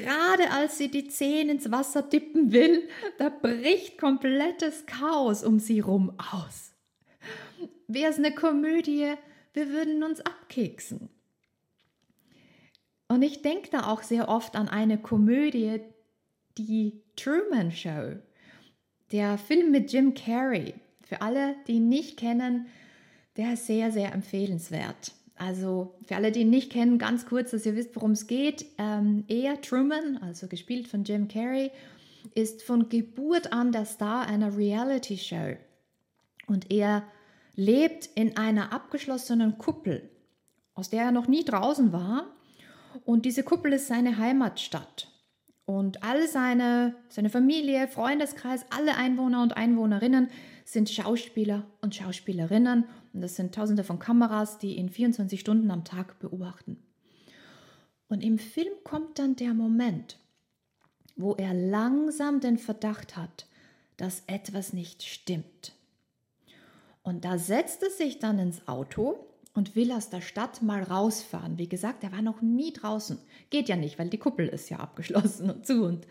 gerade 0.00 0.50
als 0.50 0.76
sie 0.76 0.90
die 0.90 1.06
Zehen 1.06 1.48
ins 1.48 1.70
Wasser 1.70 2.02
dippen 2.02 2.50
will, 2.50 2.88
da 3.18 3.28
bricht 3.28 3.96
komplettes 3.96 4.86
Chaos 4.86 5.44
um 5.44 5.60
sie 5.60 5.78
rum 5.78 6.12
aus. 6.32 6.72
Wäre 7.86 8.10
es 8.10 8.18
eine 8.18 8.34
Komödie, 8.34 9.12
wir 9.52 9.68
würden 9.68 10.02
uns 10.02 10.20
abkeksen. 10.20 11.10
Und 13.06 13.22
ich 13.22 13.42
denke 13.42 13.70
da 13.70 13.86
auch 13.86 14.02
sehr 14.02 14.28
oft 14.28 14.56
an 14.56 14.68
eine 14.68 14.98
Komödie, 14.98 15.80
die 16.58 17.00
Truman 17.14 17.70
Show, 17.70 18.16
der 19.12 19.38
Film 19.38 19.70
mit 19.70 19.92
Jim 19.92 20.14
Carrey. 20.14 20.74
Für 21.02 21.22
alle, 21.22 21.54
die 21.68 21.74
ihn 21.74 21.88
nicht 21.88 22.18
kennen, 22.18 22.66
der 23.36 23.52
ist 23.52 23.66
sehr, 23.66 23.92
sehr 23.92 24.12
empfehlenswert. 24.12 25.12
Also 25.36 25.94
für 26.06 26.16
alle, 26.16 26.30
die 26.30 26.40
ihn 26.40 26.50
nicht 26.50 26.70
kennen, 26.70 26.98
ganz 26.98 27.26
kurz, 27.26 27.50
dass 27.50 27.66
ihr 27.66 27.74
wisst, 27.74 27.96
worum 27.96 28.12
es 28.12 28.26
geht. 28.26 28.66
Ähm, 28.78 29.24
er, 29.28 29.60
Truman, 29.60 30.18
also 30.18 30.46
gespielt 30.46 30.86
von 30.86 31.04
Jim 31.04 31.28
Carrey, 31.28 31.70
ist 32.34 32.62
von 32.62 32.88
Geburt 32.88 33.52
an 33.52 33.72
der 33.72 33.84
Star 33.84 34.26
einer 34.26 34.56
Reality-Show. 34.56 35.56
Und 36.46 36.70
er 36.70 37.02
lebt 37.56 38.08
in 38.14 38.36
einer 38.36 38.72
abgeschlossenen 38.72 39.58
Kuppel, 39.58 40.08
aus 40.74 40.90
der 40.90 41.04
er 41.04 41.12
noch 41.12 41.28
nie 41.28 41.44
draußen 41.44 41.92
war. 41.92 42.26
Und 43.04 43.24
diese 43.24 43.42
Kuppel 43.42 43.72
ist 43.72 43.88
seine 43.88 44.18
Heimatstadt. 44.18 45.08
Und 45.66 46.02
all 46.02 46.28
seine, 46.28 46.94
seine 47.08 47.30
Familie, 47.30 47.88
Freundeskreis, 47.88 48.66
alle 48.70 48.96
Einwohner 48.96 49.42
und 49.42 49.56
Einwohnerinnen 49.56 50.28
sind 50.64 50.90
Schauspieler 50.90 51.64
und 51.80 51.94
Schauspielerinnen. 51.94 52.84
Und 53.12 53.20
das 53.20 53.36
sind 53.36 53.54
tausende 53.54 53.84
von 53.84 53.98
Kameras, 53.98 54.58
die 54.58 54.76
ihn 54.76 54.88
24 54.88 55.38
Stunden 55.38 55.70
am 55.70 55.84
Tag 55.84 56.18
beobachten. 56.18 56.78
Und 58.08 58.22
im 58.22 58.38
Film 58.38 58.72
kommt 58.82 59.18
dann 59.18 59.36
der 59.36 59.54
Moment, 59.54 60.18
wo 61.16 61.34
er 61.34 61.54
langsam 61.54 62.40
den 62.40 62.58
Verdacht 62.58 63.16
hat, 63.16 63.46
dass 63.96 64.22
etwas 64.26 64.72
nicht 64.72 65.02
stimmt. 65.02 65.72
Und 67.02 67.24
da 67.24 67.38
setzt 67.38 67.82
es 67.82 67.98
sich 67.98 68.18
dann 68.18 68.38
ins 68.38 68.66
Auto 68.66 69.26
und 69.52 69.76
will 69.76 69.92
aus 69.92 70.10
der 70.10 70.20
Stadt 70.20 70.62
mal 70.62 70.82
rausfahren. 70.82 71.58
Wie 71.58 71.68
gesagt, 71.68 72.02
er 72.02 72.12
war 72.12 72.22
noch 72.22 72.42
nie 72.42 72.72
draußen. 72.72 73.18
Geht 73.50 73.68
ja 73.68 73.76
nicht, 73.76 73.98
weil 73.98 74.08
die 74.08 74.18
Kuppel 74.18 74.48
ist 74.48 74.68
ja 74.70 74.78
abgeschlossen 74.78 75.50
und 75.50 75.66
zu. 75.66 75.84
Und 75.84 76.06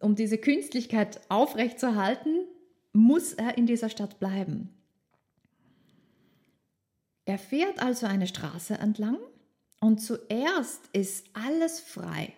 um 0.00 0.16
diese 0.16 0.38
Künstlichkeit 0.38 1.20
aufrechtzuerhalten, 1.28 2.44
muss 2.92 3.32
er 3.32 3.56
in 3.56 3.66
dieser 3.66 3.88
Stadt 3.88 4.18
bleiben. 4.18 4.70
Er 7.24 7.38
fährt 7.38 7.80
also 7.80 8.06
eine 8.06 8.26
Straße 8.26 8.74
entlang 8.74 9.18
und 9.80 10.00
zuerst 10.00 10.88
ist 10.92 11.26
alles 11.32 11.80
frei. 11.80 12.34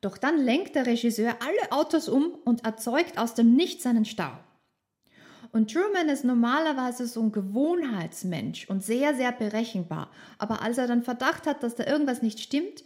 Doch 0.00 0.16
dann 0.16 0.38
lenkt 0.38 0.76
der 0.76 0.86
Regisseur 0.86 1.36
alle 1.40 1.72
Autos 1.72 2.08
um 2.08 2.34
und 2.44 2.64
erzeugt 2.64 3.18
aus 3.18 3.34
dem 3.34 3.54
Nichts 3.56 3.84
einen 3.86 4.04
Stau. 4.04 4.30
Und 5.50 5.72
Truman 5.72 6.08
ist 6.08 6.24
normalerweise 6.24 7.06
so 7.06 7.22
ein 7.22 7.32
Gewohnheitsmensch 7.32 8.68
und 8.68 8.84
sehr, 8.84 9.14
sehr 9.14 9.32
berechenbar. 9.32 10.10
Aber 10.36 10.62
als 10.62 10.78
er 10.78 10.86
dann 10.86 11.02
Verdacht 11.02 11.46
hat, 11.46 11.62
dass 11.62 11.74
da 11.74 11.86
irgendwas 11.86 12.22
nicht 12.22 12.38
stimmt, 12.38 12.84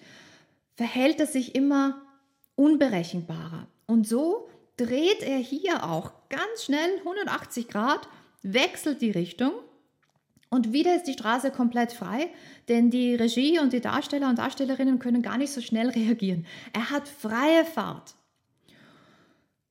verhält 0.76 1.20
er 1.20 1.26
sich 1.26 1.54
immer 1.54 2.00
unberechenbarer. 2.54 3.66
Und 3.86 4.06
so 4.06 4.48
dreht 4.76 5.22
er 5.22 5.38
hier 5.38 5.84
auch 5.84 6.12
ganz 6.32 6.64
schnell 6.64 6.98
180 6.98 7.68
Grad, 7.68 8.08
wechselt 8.42 9.02
die 9.02 9.12
Richtung 9.12 9.52
und 10.52 10.72
wieder 10.72 10.94
ist 10.96 11.04
die 11.04 11.14
Straße 11.14 11.50
komplett 11.50 11.92
frei, 11.92 12.28
denn 12.68 12.90
die 12.90 13.14
Regie 13.14 13.58
und 13.58 13.72
die 13.72 13.80
Darsteller 13.80 14.28
und 14.28 14.38
Darstellerinnen 14.38 14.98
können 14.98 15.22
gar 15.22 15.38
nicht 15.38 15.52
so 15.52 15.60
schnell 15.62 15.88
reagieren. 15.88 16.44
Er 16.74 16.90
hat 16.90 17.08
freie 17.08 17.64
Fahrt. 17.64 18.14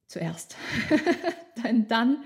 Zuerst. 0.08 0.56
Denn 1.64 1.88
dann 1.88 2.24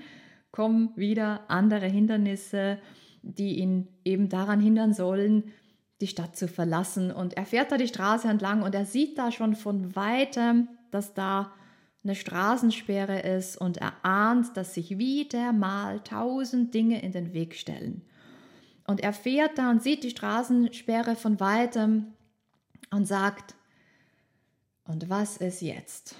kommen 0.52 0.92
wieder 0.96 1.42
andere 1.48 1.86
Hindernisse, 1.86 2.78
die 3.20 3.58
ihn 3.58 3.88
eben 4.04 4.30
daran 4.30 4.58
hindern 4.58 4.94
sollen, 4.94 5.52
die 6.00 6.06
Stadt 6.06 6.34
zu 6.34 6.48
verlassen. 6.48 7.12
Und 7.12 7.36
er 7.36 7.44
fährt 7.44 7.72
da 7.72 7.76
die 7.76 7.88
Straße 7.88 8.26
entlang 8.26 8.62
und 8.62 8.74
er 8.74 8.86
sieht 8.86 9.18
da 9.18 9.32
schon 9.32 9.54
von 9.54 9.94
weitem, 9.94 10.68
dass 10.90 11.12
da 11.12 11.52
eine 12.06 12.14
Straßensperre 12.14 13.20
ist 13.20 13.56
und 13.56 13.78
er 13.78 13.92
ahnt, 14.02 14.56
dass 14.56 14.74
sich 14.74 14.98
wieder 14.98 15.52
mal 15.52 16.00
tausend 16.00 16.72
Dinge 16.74 17.02
in 17.02 17.12
den 17.12 17.32
Weg 17.32 17.54
stellen. 17.54 18.02
Und 18.86 19.00
er 19.00 19.12
fährt 19.12 19.58
da 19.58 19.70
und 19.70 19.82
sieht 19.82 20.04
die 20.04 20.10
Straßensperre 20.10 21.16
von 21.16 21.40
weitem 21.40 22.14
und 22.90 23.06
sagt, 23.06 23.54
und 24.84 25.10
was 25.10 25.36
ist 25.36 25.60
jetzt? 25.60 26.14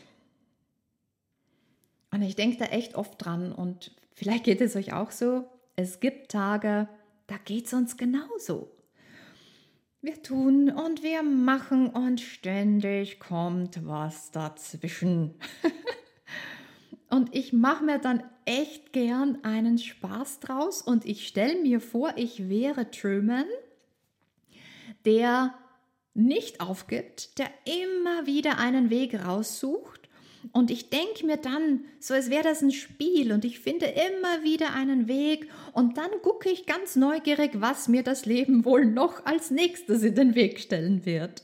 Und 2.10 2.22
ich 2.22 2.34
denke 2.34 2.58
da 2.58 2.64
echt 2.66 2.96
oft 2.96 3.24
dran 3.24 3.52
und 3.52 3.92
Vielleicht 4.16 4.44
geht 4.44 4.62
es 4.62 4.74
euch 4.76 4.94
auch 4.94 5.10
so. 5.10 5.44
Es 5.76 6.00
gibt 6.00 6.32
Tage, 6.32 6.88
da 7.26 7.36
geht 7.44 7.66
es 7.66 7.74
uns 7.74 7.98
genauso. 7.98 8.72
Wir 10.06 10.22
tun 10.22 10.70
und 10.70 11.02
wir 11.02 11.24
machen 11.24 11.88
und 11.88 12.20
ständig 12.20 13.18
kommt 13.18 13.84
was 13.84 14.30
dazwischen. 14.30 15.34
und 17.10 17.34
ich 17.34 17.52
mache 17.52 17.82
mir 17.82 17.98
dann 17.98 18.22
echt 18.44 18.92
gern 18.92 19.42
einen 19.42 19.78
Spaß 19.78 20.38
draus 20.38 20.80
und 20.80 21.04
ich 21.04 21.26
stelle 21.26 21.60
mir 21.60 21.80
vor, 21.80 22.12
ich 22.14 22.48
wäre 22.48 22.88
Truman, 22.92 23.46
der 25.04 25.54
nicht 26.14 26.60
aufgibt, 26.60 27.40
der 27.40 27.48
immer 27.64 28.26
wieder 28.26 28.60
einen 28.60 28.90
Weg 28.90 29.26
raussucht 29.26 30.05
und 30.52 30.70
ich 30.70 30.90
denke 30.90 31.26
mir 31.26 31.36
dann, 31.36 31.84
so 31.98 32.14
als 32.14 32.30
wäre 32.30 32.44
das 32.44 32.62
ein 32.62 32.70
Spiel 32.70 33.32
und 33.32 33.44
ich 33.44 33.60
finde 33.60 33.86
immer 33.86 34.42
wieder 34.42 34.74
einen 34.74 35.08
Weg 35.08 35.48
und 35.72 35.96
dann 35.96 36.10
gucke 36.22 36.50
ich 36.50 36.66
ganz 36.66 36.96
neugierig, 36.96 37.52
was 37.54 37.88
mir 37.88 38.02
das 38.02 38.26
Leben 38.26 38.64
wohl 38.64 38.84
noch 38.84 39.24
als 39.24 39.50
nächstes 39.50 40.02
in 40.02 40.14
den 40.14 40.34
Weg 40.34 40.60
stellen 40.60 41.04
wird. 41.04 41.42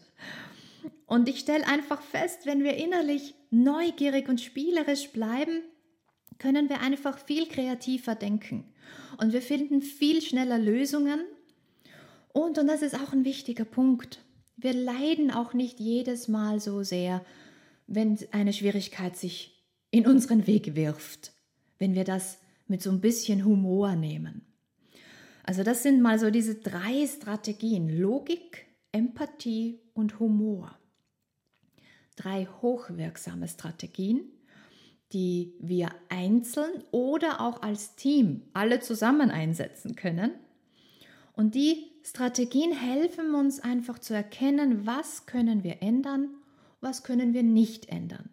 Und 1.06 1.28
ich 1.28 1.40
stelle 1.40 1.66
einfach 1.66 2.00
fest, 2.00 2.47
wenn 2.47 2.64
wir 2.64 2.76
innerlich 2.76 3.35
neugierig 3.50 4.28
und 4.28 4.40
spielerisch 4.40 5.11
bleiben, 5.11 5.62
können 6.38 6.68
wir 6.68 6.80
einfach 6.80 7.18
viel 7.18 7.47
kreativer 7.47 8.14
denken. 8.14 8.64
Und 9.18 9.32
wir 9.32 9.42
finden 9.42 9.82
viel 9.82 10.23
schneller 10.23 10.59
Lösungen. 10.59 11.21
Und, 12.32 12.59
und 12.59 12.66
das 12.66 12.82
ist 12.82 12.94
auch 12.94 13.12
ein 13.12 13.25
wichtiger 13.25 13.66
Punkt, 13.66 14.21
wir 14.56 14.73
leiden 14.75 15.30
auch 15.30 15.54
nicht 15.54 15.80
jedes 15.80 16.28
Mal 16.28 16.61
so 16.61 16.82
sehr, 16.82 17.25
wenn 17.86 18.18
eine 18.30 18.52
Schwierigkeit 18.52 19.16
sich 19.16 19.64
in 19.90 20.06
unseren 20.06 20.46
Weg 20.46 20.74
wirft, 20.74 21.32
wenn 21.78 21.94
wir 21.94 22.04
das 22.04 22.38
mit 22.66 22.82
so 22.82 22.90
ein 22.90 23.00
bisschen 23.00 23.44
Humor 23.44 23.96
nehmen. 23.96 24.46
Also 25.44 25.62
das 25.62 25.82
sind 25.82 26.00
mal 26.00 26.18
so 26.18 26.30
diese 26.30 26.54
drei 26.54 27.06
Strategien, 27.06 27.88
Logik, 27.88 28.66
Empathie 28.92 29.80
und 29.92 30.20
Humor 30.20 30.78
drei 32.16 32.46
hochwirksame 32.60 33.48
Strategien, 33.48 34.22
die 35.12 35.54
wir 35.60 35.90
einzeln 36.08 36.84
oder 36.90 37.40
auch 37.40 37.62
als 37.62 37.96
Team 37.96 38.42
alle 38.54 38.80
zusammen 38.80 39.30
einsetzen 39.30 39.94
können. 39.96 40.32
Und 41.34 41.54
die 41.54 41.90
Strategien 42.02 42.72
helfen 42.72 43.34
uns 43.34 43.60
einfach 43.60 43.98
zu 43.98 44.14
erkennen, 44.14 44.86
was 44.86 45.26
können 45.26 45.64
wir 45.64 45.82
ändern, 45.82 46.28
was 46.82 47.02
können 47.02 47.32
wir 47.32 47.42
nicht 47.42 47.88
ändern. 47.88 48.28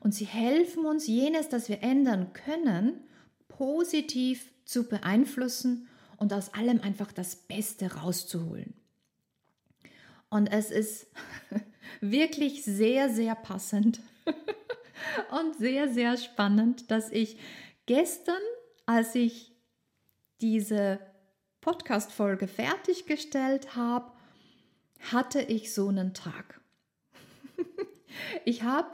Und 0.00 0.14
sie 0.14 0.26
helfen 0.26 0.84
uns, 0.84 1.06
jenes, 1.06 1.48
das 1.48 1.68
wir 1.68 1.82
ändern 1.82 2.32
können, 2.32 3.00
positiv 3.48 4.52
zu 4.64 4.84
beeinflussen 4.88 5.88
und 6.18 6.32
aus 6.32 6.54
allem 6.54 6.80
einfach 6.80 7.12
das 7.12 7.36
Beste 7.36 7.94
rauszuholen. 7.94 8.74
Und 10.28 10.48
es 10.48 10.70
ist 10.70 11.06
wirklich 12.00 12.64
sehr, 12.64 13.08
sehr 13.08 13.34
passend 13.34 14.00
und 15.30 15.56
sehr, 15.56 15.92
sehr 15.92 16.16
spannend, 16.16 16.90
dass 16.90 17.10
ich 17.10 17.38
gestern, 17.86 18.42
als 18.86 19.14
ich 19.14 19.52
diese 20.40 21.00
Podcast-Folge 21.60 22.46
fertiggestellt 22.46 23.74
habe, 23.74 24.12
hatte 25.10 25.40
ich 25.40 25.72
so 25.72 25.88
einen 25.88 26.14
Tag. 26.14 26.60
Ich 28.44 28.62
habe 28.62 28.88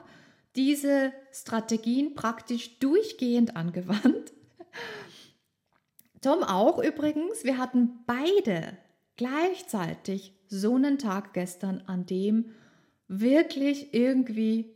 diese 0.57 1.13
Strategien 1.33 2.15
praktisch 2.15 2.79
durchgehend 2.79 3.57
angewandt. 3.57 4.33
Tom 6.21 6.43
auch 6.43 6.83
übrigens. 6.83 7.45
Wir 7.45 7.59
hatten 7.59 8.05
beide 8.07 8.79
gleichzeitig 9.17 10.35
so 10.49 10.77
einen 10.77 10.99
Tag 10.99 11.35
gestern, 11.35 11.83
an 11.87 12.07
dem 12.07 12.51
wirklich 13.09 13.93
irgendwie 13.93 14.75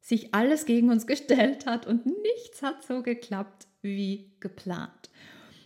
sich 0.00 0.34
alles 0.34 0.64
gegen 0.64 0.90
uns 0.90 1.06
gestellt 1.08 1.66
hat 1.66 1.86
und 1.86 2.06
nichts 2.06 2.62
hat 2.62 2.84
so 2.84 3.02
geklappt 3.02 3.66
wie 3.82 4.32
geplant. 4.40 5.10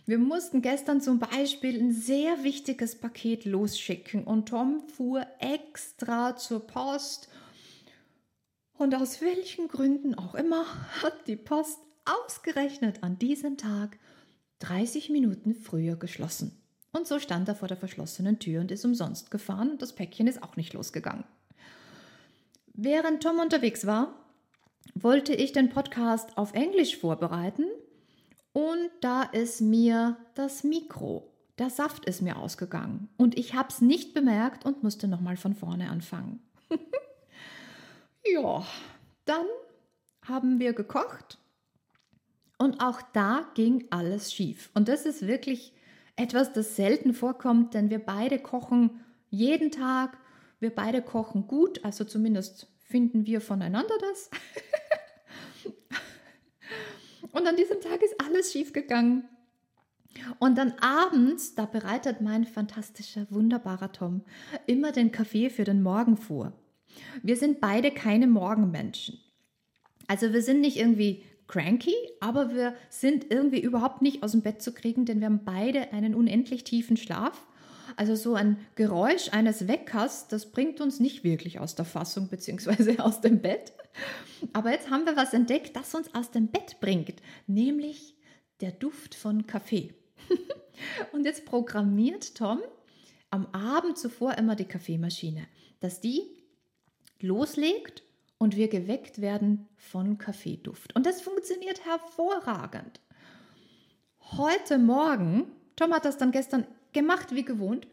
Wir 0.05 0.17
mussten 0.17 0.61
gestern 0.61 0.99
zum 0.99 1.19
Beispiel 1.19 1.79
ein 1.79 1.91
sehr 1.91 2.43
wichtiges 2.43 2.99
Paket 2.99 3.45
losschicken 3.45 4.23
und 4.23 4.49
Tom 4.49 4.81
fuhr 4.89 5.25
extra 5.39 6.35
zur 6.35 6.65
Post. 6.65 7.29
Und 8.81 8.95
aus 8.95 9.21
welchen 9.21 9.67
Gründen 9.67 10.15
auch 10.15 10.33
immer 10.33 10.65
hat 11.03 11.27
die 11.27 11.35
Post 11.35 11.77
ausgerechnet 12.03 13.03
an 13.03 13.19
diesem 13.19 13.55
Tag 13.55 13.99
30 14.57 15.11
Minuten 15.11 15.53
früher 15.53 15.95
geschlossen. 15.95 16.59
Und 16.91 17.05
so 17.05 17.19
stand 17.19 17.47
er 17.47 17.53
vor 17.53 17.67
der 17.67 17.77
verschlossenen 17.77 18.39
Tür 18.39 18.59
und 18.59 18.71
ist 18.71 18.83
umsonst 18.83 19.29
gefahren 19.29 19.77
das 19.77 19.93
Päckchen 19.93 20.25
ist 20.25 20.41
auch 20.41 20.55
nicht 20.55 20.73
losgegangen. 20.73 21.25
Während 22.73 23.21
Tom 23.21 23.37
unterwegs 23.37 23.85
war, 23.85 24.15
wollte 24.95 25.35
ich 25.35 25.51
den 25.51 25.69
Podcast 25.69 26.35
auf 26.35 26.55
Englisch 26.55 26.97
vorbereiten 26.97 27.65
und 28.51 28.89
da 29.01 29.21
ist 29.21 29.61
mir 29.61 30.17
das 30.33 30.63
Mikro, 30.63 31.31
der 31.59 31.69
Saft 31.69 32.05
ist 32.05 32.23
mir 32.23 32.35
ausgegangen 32.35 33.09
und 33.17 33.37
ich 33.37 33.53
habe 33.53 33.69
es 33.69 33.79
nicht 33.79 34.15
bemerkt 34.15 34.65
und 34.65 34.81
musste 34.81 35.07
nochmal 35.07 35.37
von 35.37 35.53
vorne 35.53 35.91
anfangen. 35.91 36.41
ja, 38.25 38.65
dann 39.25 39.45
haben 40.23 40.59
wir 40.59 40.73
gekocht 40.73 41.39
und 42.57 42.81
auch 42.81 43.01
da 43.13 43.49
ging 43.55 43.87
alles 43.89 44.33
schief. 44.33 44.69
Und 44.73 44.87
das 44.87 45.05
ist 45.05 45.25
wirklich 45.25 45.73
etwas, 46.15 46.53
das 46.53 46.75
selten 46.75 47.13
vorkommt, 47.13 47.73
denn 47.73 47.89
wir 47.89 47.99
beide 47.99 48.39
kochen 48.39 49.01
jeden 49.29 49.71
Tag 49.71 50.17
wir 50.61 50.69
beide 50.69 51.01
kochen 51.01 51.47
gut, 51.47 51.83
also 51.83 52.05
zumindest 52.05 52.67
finden 52.83 53.25
wir 53.25 53.41
voneinander 53.41 53.95
das. 53.99 54.29
Und 57.31 57.47
an 57.47 57.55
diesem 57.55 57.81
Tag 57.81 58.01
ist 58.03 58.13
alles 58.23 58.51
schief 58.51 58.71
gegangen. 58.71 59.27
Und 60.37 60.57
dann 60.57 60.73
abends, 60.79 61.55
da 61.55 61.65
bereitet 61.65 62.21
mein 62.21 62.45
fantastischer, 62.45 63.25
wunderbarer 63.31 63.91
Tom 63.91 64.23
immer 64.67 64.91
den 64.91 65.11
Kaffee 65.11 65.49
für 65.49 65.63
den 65.63 65.81
Morgen 65.81 66.15
vor. 66.15 66.53
Wir 67.23 67.35
sind 67.35 67.61
beide 67.61 67.91
keine 67.91 68.27
Morgenmenschen. 68.27 69.19
Also 70.07 70.33
wir 70.33 70.41
sind 70.41 70.61
nicht 70.61 70.77
irgendwie 70.77 71.23
cranky, 71.47 71.93
aber 72.19 72.53
wir 72.53 72.73
sind 72.89 73.31
irgendwie 73.31 73.61
überhaupt 73.61 74.01
nicht 74.01 74.23
aus 74.23 74.31
dem 74.31 74.41
Bett 74.41 74.61
zu 74.61 74.73
kriegen, 74.73 75.05
denn 75.05 75.19
wir 75.19 75.27
haben 75.27 75.43
beide 75.43 75.91
einen 75.93 76.15
unendlich 76.15 76.63
tiefen 76.63 76.97
Schlaf. 76.97 77.45
Also 77.97 78.15
so 78.15 78.35
ein 78.35 78.57
Geräusch 78.75 79.29
eines 79.33 79.67
Weckers, 79.67 80.27
das 80.29 80.51
bringt 80.51 80.79
uns 80.79 80.99
nicht 80.99 81.23
wirklich 81.23 81.59
aus 81.59 81.75
der 81.75 81.85
Fassung 81.85 82.29
bzw. 82.29 82.97
aus 82.99 83.21
dem 83.21 83.41
Bett. 83.41 83.73
Aber 84.53 84.71
jetzt 84.71 84.89
haben 84.89 85.05
wir 85.05 85.17
was 85.17 85.33
entdeckt, 85.33 85.75
das 85.75 85.93
uns 85.93 86.13
aus 86.15 86.31
dem 86.31 86.47
Bett 86.47 86.79
bringt, 86.79 87.21
nämlich 87.47 88.15
der 88.61 88.71
Duft 88.71 89.13
von 89.13 89.45
Kaffee. 89.45 89.93
Und 91.11 91.25
jetzt 91.25 91.45
programmiert 91.45 92.35
Tom 92.35 92.59
am 93.29 93.47
Abend 93.47 93.97
zuvor 93.97 94.37
immer 94.37 94.55
die 94.55 94.65
Kaffeemaschine, 94.65 95.45
dass 95.79 95.99
die 95.99 96.21
loslegt 97.23 98.03
und 98.37 98.55
wir 98.55 98.67
geweckt 98.67 99.21
werden 99.21 99.67
von 99.77 100.17
Kaffeeduft. 100.17 100.95
Und 100.95 101.05
das 101.05 101.21
funktioniert 101.21 101.85
hervorragend. 101.85 102.99
Heute 104.37 104.77
Morgen, 104.77 105.45
Tom 105.75 105.93
hat 105.93 106.05
das 106.05 106.17
dann 106.17 106.31
gestern 106.31 106.65
gemacht 106.93 107.35
wie 107.35 107.43
gewohnt. 107.43 107.87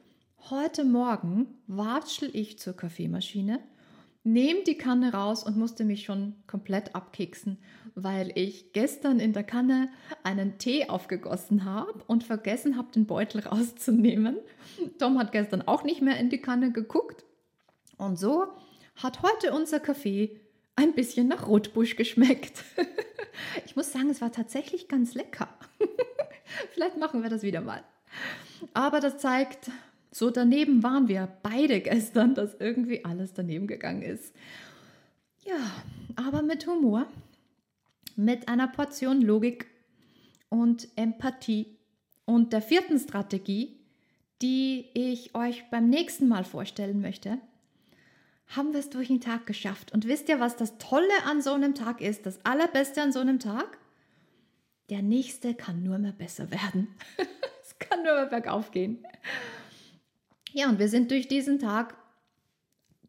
Heute 0.50 0.84
Morgen 0.84 1.58
watschel 1.66 2.30
ich 2.32 2.58
zur 2.58 2.74
Kaffeemaschine, 2.74 3.60
nehme 4.24 4.62
die 4.62 4.78
Kanne 4.78 5.12
raus 5.12 5.44
und 5.44 5.56
musste 5.56 5.84
mich 5.84 6.04
schon 6.04 6.36
komplett 6.46 6.94
abkeksen, 6.94 7.58
weil 7.94 8.32
ich 8.34 8.72
gestern 8.72 9.20
in 9.20 9.32
der 9.32 9.44
Kanne 9.44 9.90
einen 10.22 10.58
Tee 10.58 10.88
aufgegossen 10.88 11.64
habe 11.64 12.02
und 12.06 12.24
vergessen 12.24 12.76
habe, 12.76 12.92
den 12.92 13.06
Beutel 13.06 13.40
rauszunehmen. 13.46 14.38
Tom 14.98 15.18
hat 15.18 15.32
gestern 15.32 15.62
auch 15.62 15.82
nicht 15.82 16.02
mehr 16.02 16.18
in 16.18 16.30
die 16.30 16.40
Kanne 16.40 16.72
geguckt. 16.72 17.24
Und 17.96 18.18
so 18.18 18.46
hat 18.98 19.22
heute 19.22 19.52
unser 19.52 19.80
Kaffee 19.80 20.40
ein 20.76 20.94
bisschen 20.94 21.28
nach 21.28 21.46
Rotbusch 21.48 21.96
geschmeckt. 21.96 22.62
ich 23.66 23.74
muss 23.76 23.92
sagen, 23.92 24.11
es 24.11 24.20
war 24.20 24.30
tatsächlich 24.30 24.88
ganz 24.88 25.14
lecker. 25.14 25.48
Vielleicht 26.72 26.98
machen 26.98 27.22
wir 27.22 27.30
das 27.30 27.42
wieder 27.42 27.61
mal. 27.61 27.82
Aber 28.74 29.00
das 29.00 29.18
zeigt, 29.18 29.70
so 30.11 30.30
daneben 30.30 30.82
waren 30.82 31.08
wir 31.08 31.28
beide 31.42 31.80
gestern, 31.80 32.34
dass 32.34 32.54
irgendwie 32.58 33.04
alles 33.04 33.32
daneben 33.32 33.66
gegangen 33.66 34.02
ist. 34.02 34.34
Ja, 35.44 35.58
aber 36.16 36.42
mit 36.42 36.66
Humor, 36.66 37.06
mit 38.16 38.48
einer 38.48 38.68
Portion 38.68 39.22
Logik 39.22 39.66
und 40.48 40.88
Empathie 40.96 41.78
und 42.24 42.52
der 42.52 42.62
vierten 42.62 42.98
Strategie, 42.98 43.78
die 44.42 44.87
ich 44.94 45.34
euch 45.34 45.64
beim 45.70 45.88
nächsten 45.88 46.28
Mal 46.28 46.44
vorstellen 46.44 47.00
möchte, 47.00 47.38
haben 48.48 48.72
wir 48.72 48.80
es 48.80 48.90
durch 48.90 49.08
den 49.08 49.20
Tag 49.20 49.46
geschafft. 49.46 49.92
Und 49.92 50.06
wisst 50.06 50.28
ihr, 50.28 50.40
was 50.40 50.56
das 50.56 50.78
Tolle 50.78 51.24
an 51.26 51.42
so 51.42 51.52
einem 51.52 51.74
Tag 51.74 52.00
ist? 52.00 52.26
Das 52.26 52.44
Allerbeste 52.44 53.02
an 53.02 53.12
so 53.12 53.20
einem 53.20 53.38
Tag? 53.38 53.78
Der 54.90 55.02
nächste 55.02 55.54
kann 55.54 55.82
nur 55.82 55.98
mehr 55.98 56.12
besser 56.12 56.50
werden. 56.50 56.88
kann 57.78 58.02
nur 58.02 58.26
bergauf 58.26 58.70
gehen. 58.70 58.98
Ja, 60.52 60.68
und 60.68 60.78
wir 60.78 60.88
sind 60.88 61.11
durch 61.11 61.28
diesen 61.28 61.58
Tag 61.58 61.96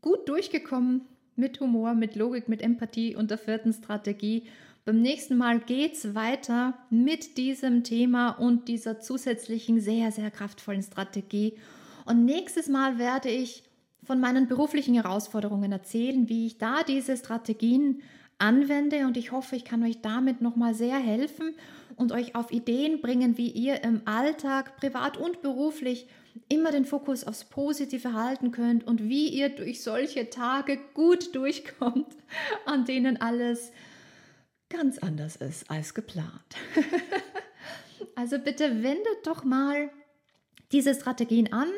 gut 0.02 0.28
durchgekommen 0.28 1.02
mit 1.36 1.60
Humor, 1.60 1.94
mit 1.94 2.16
Logik, 2.16 2.50
mit 2.50 2.62
Empathie 2.62 3.16
und 3.16 3.32
der 3.32 3.38
vierten 3.38 3.74
Strategie. 3.74 4.44
Beim 4.86 5.02
nächsten 5.02 5.38
Mal 5.38 5.60
geht 5.60 5.94
es 5.94 6.16
weiter 6.16 6.78
mit 6.90 7.38
diesem 7.38 7.84
Thema 7.84 8.32
und 8.32 8.68
dieser 8.68 9.00
zusätzlichen, 9.00 9.80
sehr, 9.80 10.12
sehr 10.12 10.32
kraftvollen 10.32 10.84
Strategie. 10.84 11.58
Und 12.06 12.26
nächstes 12.26 12.68
Mal 12.68 12.98
werde 12.98 13.30
ich 13.30 13.64
von 14.10 14.20
meinen 14.20 14.48
beruflichen 14.48 14.96
Herausforderungen 14.96 15.72
erzählen, 15.72 16.28
wie 16.30 16.48
ich 16.48 16.58
da 16.58 16.82
diese 16.82 17.16
Strategien 17.16 18.02
anwende 18.40 19.06
und 19.06 19.18
ich 19.18 19.32
hoffe, 19.32 19.56
ich 19.56 19.64
kann 19.64 19.84
euch 19.84 20.02
damit 20.02 20.42
nochmal 20.42 20.74
sehr 20.74 20.98
helfen 20.98 21.54
und 21.96 22.12
euch 22.12 22.34
auf 22.34 22.50
Ideen 22.52 23.02
bringen, 23.02 23.38
wie 23.38 23.52
ihr 23.52 23.84
im 23.84 24.02
Alltag, 24.06 24.78
privat 24.78 25.18
und 25.18 25.44
beruflich 25.44 26.08
immer 26.48 26.72
den 26.72 26.86
Fokus 26.86 27.24
aufs 27.24 27.44
Positive 27.44 28.14
halten 28.14 28.50
könnt 28.50 28.84
und 28.88 29.10
wie 29.10 29.28
ihr 29.28 29.50
durch 29.50 29.84
solche 29.84 30.32
Tage 30.32 30.80
gut 30.96 31.36
durchkommt, 31.36 32.18
an 32.66 32.86
denen 32.86 33.22
alles 33.22 33.72
ganz 34.70 34.98
anders 34.98 35.36
ist 35.36 35.70
als 35.70 35.94
geplant. 35.94 36.56
also 38.16 38.40
bitte 38.40 38.82
wendet 38.82 39.28
doch 39.28 39.44
mal 39.44 39.92
diese 40.72 40.96
Strategien 40.96 41.54
an, 41.54 41.70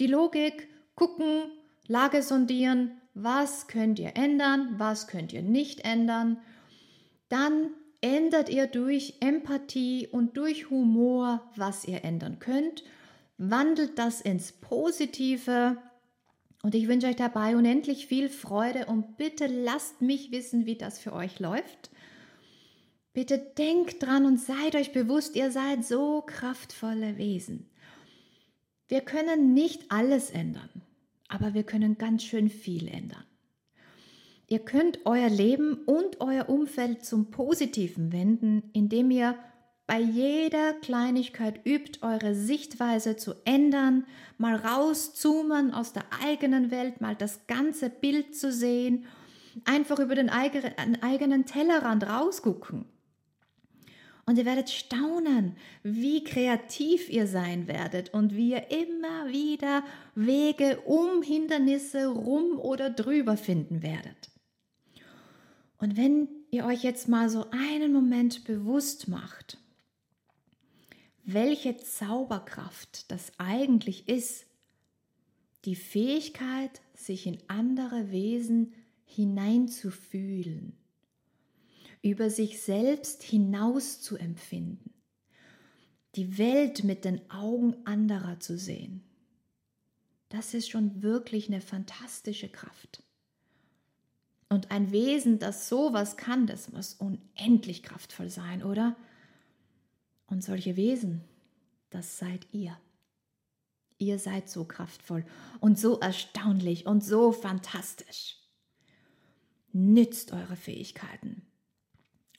die 0.00 0.08
Logik, 0.08 0.71
gucken, 0.94 1.50
Lage 1.86 2.22
sondieren, 2.22 2.92
was 3.14 3.66
könnt 3.66 3.98
ihr 3.98 4.16
ändern, 4.16 4.74
was 4.78 5.06
könnt 5.06 5.32
ihr 5.32 5.42
nicht 5.42 5.84
ändern. 5.84 6.38
Dann 7.28 7.70
ändert 8.00 8.48
ihr 8.48 8.66
durch 8.66 9.14
Empathie 9.20 10.08
und 10.08 10.36
durch 10.36 10.70
Humor, 10.70 11.42
was 11.56 11.84
ihr 11.84 12.04
ändern 12.04 12.38
könnt 12.38 12.84
wandelt 13.50 13.98
das 13.98 14.20
ins 14.20 14.52
Positive. 14.52 15.76
Und 16.62 16.74
ich 16.74 16.86
wünsche 16.86 17.08
euch 17.08 17.16
dabei 17.16 17.56
unendlich 17.56 18.06
viel 18.06 18.28
Freude 18.28 18.86
und 18.86 19.16
bitte 19.16 19.46
lasst 19.46 20.00
mich 20.00 20.30
wissen, 20.30 20.64
wie 20.64 20.76
das 20.76 21.00
für 21.00 21.12
euch 21.12 21.40
läuft. 21.40 21.90
Bitte 23.12 23.38
denkt 23.38 24.02
dran 24.02 24.24
und 24.24 24.40
seid 24.40 24.74
euch 24.76 24.92
bewusst, 24.92 25.34
ihr 25.36 25.50
seid 25.50 25.84
so 25.84 26.22
kraftvolle 26.22 27.18
Wesen. 27.18 27.68
Wir 28.92 29.00
können 29.00 29.54
nicht 29.54 29.90
alles 29.90 30.28
ändern, 30.28 30.68
aber 31.26 31.54
wir 31.54 31.62
können 31.62 31.96
ganz 31.96 32.24
schön 32.24 32.50
viel 32.50 32.88
ändern. 32.88 33.24
Ihr 34.48 34.58
könnt 34.58 34.98
euer 35.06 35.30
Leben 35.30 35.78
und 35.86 36.20
euer 36.20 36.50
Umfeld 36.50 37.02
zum 37.02 37.30
Positiven 37.30 38.12
wenden, 38.12 38.64
indem 38.74 39.10
ihr 39.10 39.34
bei 39.86 39.98
jeder 39.98 40.74
Kleinigkeit 40.74 41.64
übt, 41.64 42.00
eure 42.02 42.34
Sichtweise 42.34 43.16
zu 43.16 43.32
ändern, 43.46 44.04
mal 44.36 44.56
rauszoomen 44.56 45.72
aus 45.72 45.94
der 45.94 46.04
eigenen 46.22 46.70
Welt, 46.70 47.00
mal 47.00 47.16
das 47.16 47.46
ganze 47.46 47.88
Bild 47.88 48.36
zu 48.36 48.52
sehen, 48.52 49.06
einfach 49.64 50.00
über 50.00 50.16
den 50.16 50.28
eigenen 50.28 51.46
Tellerrand 51.46 52.06
rausgucken. 52.06 52.84
Und 54.24 54.38
ihr 54.38 54.44
werdet 54.44 54.70
staunen, 54.70 55.56
wie 55.82 56.22
kreativ 56.22 57.10
ihr 57.10 57.26
sein 57.26 57.66
werdet 57.66 58.14
und 58.14 58.36
wie 58.36 58.52
ihr 58.52 58.70
immer 58.70 59.28
wieder 59.28 59.82
Wege 60.14 60.80
um 60.82 61.22
Hindernisse 61.22 62.06
rum 62.06 62.58
oder 62.58 62.90
drüber 62.90 63.36
finden 63.36 63.82
werdet. 63.82 64.30
Und 65.78 65.96
wenn 65.96 66.28
ihr 66.52 66.64
euch 66.64 66.84
jetzt 66.84 67.08
mal 67.08 67.28
so 67.28 67.46
einen 67.50 67.92
Moment 67.92 68.44
bewusst 68.44 69.08
macht, 69.08 69.58
welche 71.24 71.76
Zauberkraft 71.76 73.10
das 73.10 73.32
eigentlich 73.38 74.08
ist, 74.08 74.46
die 75.64 75.76
Fähigkeit, 75.76 76.80
sich 76.94 77.26
in 77.26 77.38
andere 77.48 78.12
Wesen 78.12 78.74
hineinzufühlen, 79.04 80.76
über 82.02 82.30
sich 82.30 82.60
selbst 82.60 83.22
hinaus 83.22 84.00
zu 84.00 84.16
empfinden, 84.16 84.92
die 86.16 86.36
Welt 86.36 86.84
mit 86.84 87.04
den 87.04 87.30
Augen 87.30 87.76
anderer 87.86 88.40
zu 88.40 88.58
sehen. 88.58 89.04
Das 90.28 90.52
ist 90.52 90.68
schon 90.68 91.02
wirklich 91.02 91.48
eine 91.48 91.60
fantastische 91.60 92.48
Kraft. 92.48 93.02
Und 94.48 94.70
ein 94.70 94.90
Wesen, 94.90 95.38
das 95.38 95.68
sowas 95.68 96.16
kann, 96.16 96.46
das 96.46 96.72
muss 96.72 96.94
unendlich 96.94 97.82
kraftvoll 97.82 98.28
sein, 98.28 98.62
oder? 98.62 98.96
Und 100.26 100.42
solche 100.42 100.76
Wesen, 100.76 101.22
das 101.88 102.18
seid 102.18 102.46
ihr. 102.52 102.76
Ihr 103.98 104.18
seid 104.18 104.50
so 104.50 104.64
kraftvoll 104.64 105.24
und 105.60 105.78
so 105.78 106.00
erstaunlich 106.00 106.86
und 106.86 107.04
so 107.04 107.32
fantastisch. 107.32 108.36
Nützt 109.72 110.32
eure 110.32 110.56
Fähigkeiten 110.56 111.46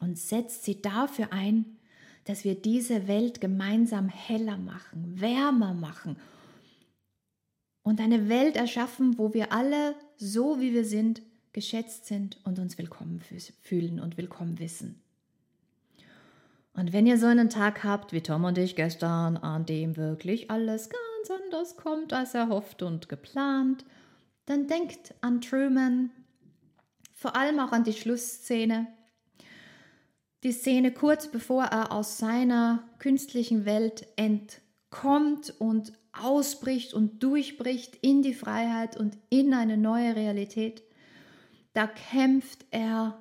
und 0.04 0.18
setzt 0.20 0.66
sie 0.66 0.82
dafür 0.82 1.32
ein, 1.32 1.78
dass 2.26 2.44
wir 2.44 2.56
diese 2.56 3.08
Welt 3.08 3.40
gemeinsam 3.40 4.10
heller 4.10 4.58
machen, 4.58 5.20
wärmer 5.20 5.74
machen 5.74 6.18
und 7.84 8.02
eine 8.02 8.28
Welt 8.28 8.58
erschaffen, 8.58 9.18
wo 9.18 9.34
wir 9.34 9.54
alle, 9.54 9.96
so 10.18 10.60
wie 10.60 10.74
wir 10.74 10.84
sind, 10.84 11.22
geschätzt 11.54 12.06
sind 12.06 12.38
und 12.44 12.60
uns 12.60 12.78
willkommen 12.78 13.22
fühlen 13.62 14.00
und 14.02 14.18
willkommen 14.18 14.60
wissen. 14.60 15.02
Und 16.74 16.92
wenn 16.92 17.08
ihr 17.08 17.18
so 17.18 17.28
einen 17.28 17.50
Tag 17.50 17.84
habt 17.84 18.12
wie 18.12 18.22
Tom 18.22 18.44
und 18.44 18.58
ich 18.58 18.76
gestern, 18.76 19.38
an 19.38 19.66
dem 19.66 19.96
wirklich 19.96 20.52
alles 20.52 20.90
ganz 20.90 21.42
anders 21.42 21.78
kommt 21.78 22.12
als 22.12 22.34
erhofft 22.34 22.82
und 22.82 23.08
geplant, 23.08 23.86
dann 24.48 24.68
denkt 24.68 25.14
an 25.22 25.40
Truman, 25.40 26.10
vor 27.14 27.38
allem 27.38 27.60
auch 27.60 27.72
an 27.72 27.86
die 27.86 27.94
Schlussszene. 27.94 28.88
Die 30.44 30.52
Szene 30.52 30.92
kurz 30.92 31.28
bevor 31.28 31.64
er 31.64 31.94
aus 31.94 32.18
seiner 32.18 32.84
künstlichen 33.00 33.64
Welt 33.64 34.08
entkommt 34.18 35.54
und 35.58 35.94
ausbricht 36.12 36.94
und 36.94 37.24
durchbricht 37.24 37.98
in 38.02 38.22
die 38.22 38.34
Freiheit 38.34 38.98
und 38.98 39.18
in 39.30 39.54
eine 39.54 39.78
neue 39.78 40.18
Realität. 40.18 40.84
Da 41.74 41.88
kämpft 41.88 42.66
er 42.72 43.18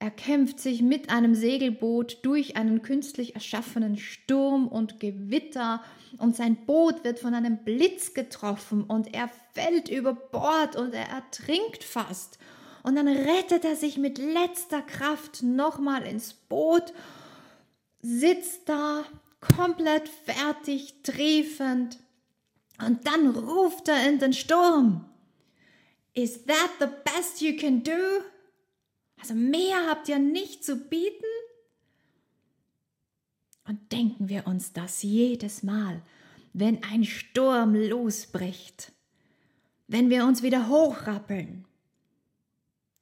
er 0.00 0.10
kämpft 0.10 0.60
sich 0.60 0.82
mit 0.82 1.08
einem 1.08 1.34
Segelboot 1.34 2.18
durch 2.26 2.56
einen 2.56 2.82
künstlich 2.82 3.36
erschaffenen 3.36 3.96
Sturm 3.96 4.68
und 4.68 5.00
Gewitter 5.00 5.82
und 6.18 6.36
sein 6.36 6.66
Boot 6.66 7.04
wird 7.04 7.18
von 7.18 7.32
einem 7.32 7.64
Blitz 7.64 8.12
getroffen 8.12 8.84
und 8.84 9.14
er 9.14 9.30
fällt 9.54 9.88
über 9.88 10.12
Bord 10.12 10.76
und 10.76 10.92
er 10.92 11.08
ertrinkt 11.08 11.84
fast. 11.84 12.38
Und 12.84 12.96
dann 12.96 13.08
rettet 13.08 13.64
er 13.64 13.76
sich 13.76 13.96
mit 13.96 14.18
letzter 14.18 14.82
Kraft 14.82 15.42
nochmal 15.42 16.06
ins 16.06 16.34
Boot, 16.34 16.92
sitzt 18.02 18.68
da 18.68 19.04
komplett 19.40 20.06
fertig, 20.06 21.02
triefend 21.02 21.98
und 22.78 23.06
dann 23.06 23.30
ruft 23.30 23.88
er 23.88 24.06
in 24.06 24.18
den 24.18 24.34
Sturm. 24.34 25.06
Is 26.12 26.44
that 26.44 26.70
the 26.78 26.86
best 27.04 27.40
you 27.40 27.56
can 27.56 27.82
do? 27.82 28.22
Also 29.18 29.32
mehr 29.32 29.88
habt 29.88 30.10
ihr 30.10 30.18
nicht 30.18 30.62
zu 30.62 30.76
bieten? 30.76 31.24
Und 33.66 33.92
denken 33.92 34.28
wir 34.28 34.46
uns 34.46 34.74
das 34.74 35.02
jedes 35.02 35.62
Mal, 35.62 36.02
wenn 36.52 36.84
ein 36.84 37.04
Sturm 37.04 37.74
losbricht, 37.74 38.92
wenn 39.88 40.10
wir 40.10 40.26
uns 40.26 40.42
wieder 40.42 40.68
hochrappeln. 40.68 41.64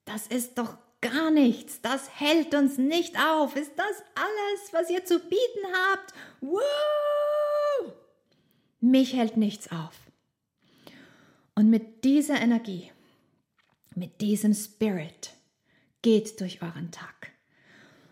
Das 0.05 0.27
ist 0.27 0.59
doch 0.59 0.77
gar 1.01 1.31
nichts, 1.31 1.81
das 1.81 2.19
hält 2.19 2.55
uns 2.55 2.79
nicht 2.79 3.19
auf. 3.19 3.57
Ist 3.57 3.73
das 3.77 4.03
alles, 4.15 4.73
was 4.73 4.91
ihr 4.91 5.05
zu 5.05 5.19
bieten 5.19 5.67
habt? 5.73 6.15
Woo! 6.41 7.93
Mich 8.81 9.15
hält 9.15 9.37
nichts 9.37 9.71
auf. 9.71 9.95
Und 11.55 11.71
mit 11.71 12.05
dieser 12.05 12.41
Energie, 12.41 12.91
mit 13.95 14.21
diesem 14.21 14.55
Spirit, 14.55 15.33
Geht 16.03 16.41
durch 16.41 16.63
euren 16.63 16.91
Tag. 16.91 17.31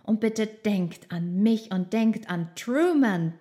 Und 0.05 0.20
bitte 0.20 0.46
denkt 0.46 1.11
an 1.11 1.42
mich 1.42 1.72
und 1.72 1.92
denkt 1.92 2.31
an 2.31 2.55
Truman, 2.55 3.35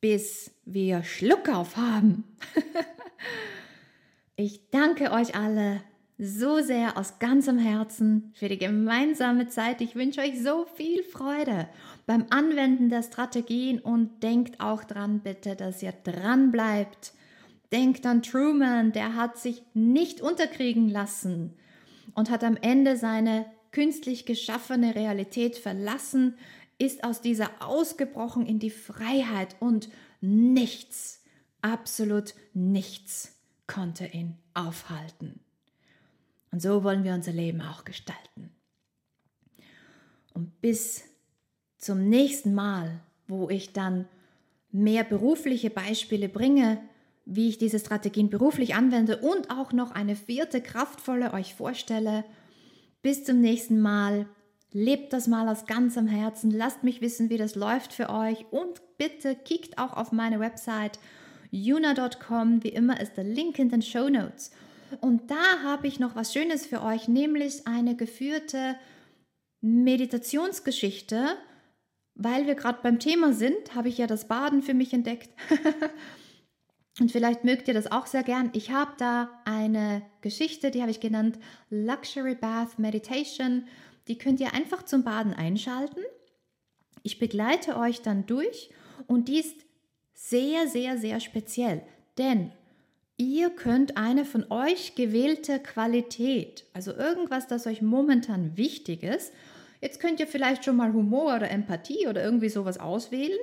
bis 0.00 0.52
wir 0.64 1.02
Schluckauf 1.02 1.76
haben. 1.76 2.24
ich 4.36 4.70
danke 4.70 5.10
euch 5.10 5.34
alle 5.34 5.82
so 6.22 6.60
sehr 6.60 6.98
aus 6.98 7.18
ganzem 7.18 7.56
Herzen 7.56 8.30
für 8.34 8.50
die 8.50 8.58
gemeinsame 8.58 9.48
Zeit. 9.48 9.80
Ich 9.80 9.94
wünsche 9.94 10.20
euch 10.20 10.42
so 10.42 10.66
viel 10.74 11.02
Freude 11.02 11.66
beim 12.04 12.26
Anwenden 12.28 12.90
der 12.90 13.02
Strategien 13.02 13.78
und 13.78 14.22
denkt 14.22 14.60
auch 14.60 14.84
dran 14.84 15.20
bitte, 15.20 15.56
dass 15.56 15.82
ihr 15.82 15.92
dran 15.92 16.52
bleibt. 16.52 17.14
Denkt 17.72 18.04
an 18.04 18.22
Truman, 18.22 18.92
der 18.92 19.14
hat 19.14 19.38
sich 19.38 19.62
nicht 19.72 20.20
unterkriegen 20.20 20.90
lassen 20.90 21.54
und 22.14 22.28
hat 22.28 22.44
am 22.44 22.56
Ende 22.56 22.98
seine 22.98 23.46
künstlich 23.70 24.26
geschaffene 24.26 24.94
Realität 24.94 25.56
verlassen, 25.56 26.34
ist 26.76 27.02
aus 27.02 27.22
dieser 27.22 27.48
ausgebrochen 27.60 28.44
in 28.44 28.58
die 28.58 28.70
Freiheit 28.70 29.56
und 29.58 29.88
nichts, 30.20 31.22
absolut 31.62 32.34
nichts 32.52 33.38
konnte 33.66 34.06
ihn 34.06 34.36
aufhalten. 34.52 35.40
Und 36.52 36.60
so 36.60 36.82
wollen 36.82 37.04
wir 37.04 37.14
unser 37.14 37.32
Leben 37.32 37.60
auch 37.60 37.84
gestalten. 37.84 38.50
Und 40.34 40.60
bis 40.60 41.04
zum 41.78 42.08
nächsten 42.08 42.54
Mal, 42.54 43.00
wo 43.26 43.48
ich 43.48 43.72
dann 43.72 44.06
mehr 44.72 45.04
berufliche 45.04 45.70
Beispiele 45.70 46.28
bringe, 46.28 46.80
wie 47.24 47.48
ich 47.48 47.58
diese 47.58 47.78
Strategien 47.78 48.30
beruflich 48.30 48.74
anwende 48.74 49.18
und 49.18 49.50
auch 49.50 49.72
noch 49.72 49.92
eine 49.92 50.16
vierte 50.16 50.60
kraftvolle 50.60 51.32
euch 51.32 51.54
vorstelle, 51.54 52.24
bis 53.02 53.24
zum 53.24 53.40
nächsten 53.40 53.80
Mal. 53.80 54.26
Lebt 54.72 55.12
das 55.12 55.26
mal 55.26 55.48
aus 55.48 55.66
ganzem 55.66 56.06
Herzen. 56.06 56.50
Lasst 56.50 56.84
mich 56.84 57.00
wissen, 57.00 57.28
wie 57.28 57.36
das 57.36 57.56
läuft 57.56 57.92
für 57.92 58.08
euch. 58.08 58.46
Und 58.52 58.80
bitte 58.98 59.34
kickt 59.34 59.78
auch 59.78 59.94
auf 59.94 60.12
meine 60.12 60.38
Website 60.38 61.00
juna.com. 61.50 62.62
Wie 62.62 62.68
immer 62.68 63.00
ist 63.00 63.16
der 63.16 63.24
Link 63.24 63.58
in 63.58 63.68
den 63.68 63.82
Show 63.82 64.08
Notes. 64.08 64.52
Und 65.00 65.30
da 65.30 65.62
habe 65.62 65.86
ich 65.86 66.00
noch 66.00 66.16
was 66.16 66.32
Schönes 66.32 66.66
für 66.66 66.82
euch, 66.82 67.08
nämlich 67.08 67.66
eine 67.66 67.96
geführte 67.96 68.76
Meditationsgeschichte. 69.60 71.36
Weil 72.14 72.46
wir 72.46 72.54
gerade 72.54 72.80
beim 72.82 72.98
Thema 72.98 73.32
sind, 73.32 73.74
habe 73.74 73.88
ich 73.88 73.98
ja 73.98 74.06
das 74.06 74.28
Baden 74.28 74.62
für 74.62 74.74
mich 74.74 74.92
entdeckt. 74.92 75.30
Und 77.00 77.12
vielleicht 77.12 77.44
mögt 77.44 77.66
ihr 77.68 77.74
das 77.74 77.90
auch 77.90 78.06
sehr 78.06 78.22
gern. 78.22 78.50
Ich 78.52 78.70
habe 78.70 78.92
da 78.98 79.30
eine 79.44 80.02
Geschichte, 80.20 80.70
die 80.70 80.82
habe 80.82 80.90
ich 80.90 81.00
genannt 81.00 81.38
Luxury 81.70 82.34
Bath 82.34 82.78
Meditation. 82.78 83.66
Die 84.06 84.18
könnt 84.18 84.40
ihr 84.40 84.52
einfach 84.52 84.82
zum 84.82 85.02
Baden 85.02 85.32
einschalten. 85.32 86.00
Ich 87.02 87.18
begleite 87.18 87.76
euch 87.78 88.02
dann 88.02 88.26
durch 88.26 88.70
und 89.06 89.28
die 89.28 89.38
ist 89.38 89.56
sehr, 90.12 90.68
sehr, 90.68 90.98
sehr 90.98 91.20
speziell, 91.20 91.82
denn 92.18 92.52
ihr 93.20 93.50
könnt 93.50 93.98
eine 93.98 94.24
von 94.24 94.50
euch 94.50 94.94
gewählte 94.94 95.60
Qualität, 95.60 96.64
also 96.72 96.92
irgendwas, 96.92 97.46
das 97.46 97.66
euch 97.66 97.82
momentan 97.82 98.56
wichtig 98.56 99.02
ist, 99.02 99.34
jetzt 99.82 100.00
könnt 100.00 100.20
ihr 100.20 100.26
vielleicht 100.26 100.64
schon 100.64 100.76
mal 100.76 100.94
Humor 100.94 101.36
oder 101.36 101.50
Empathie 101.50 102.08
oder 102.08 102.24
irgendwie 102.24 102.48
sowas 102.48 102.80
auswählen. 102.80 103.38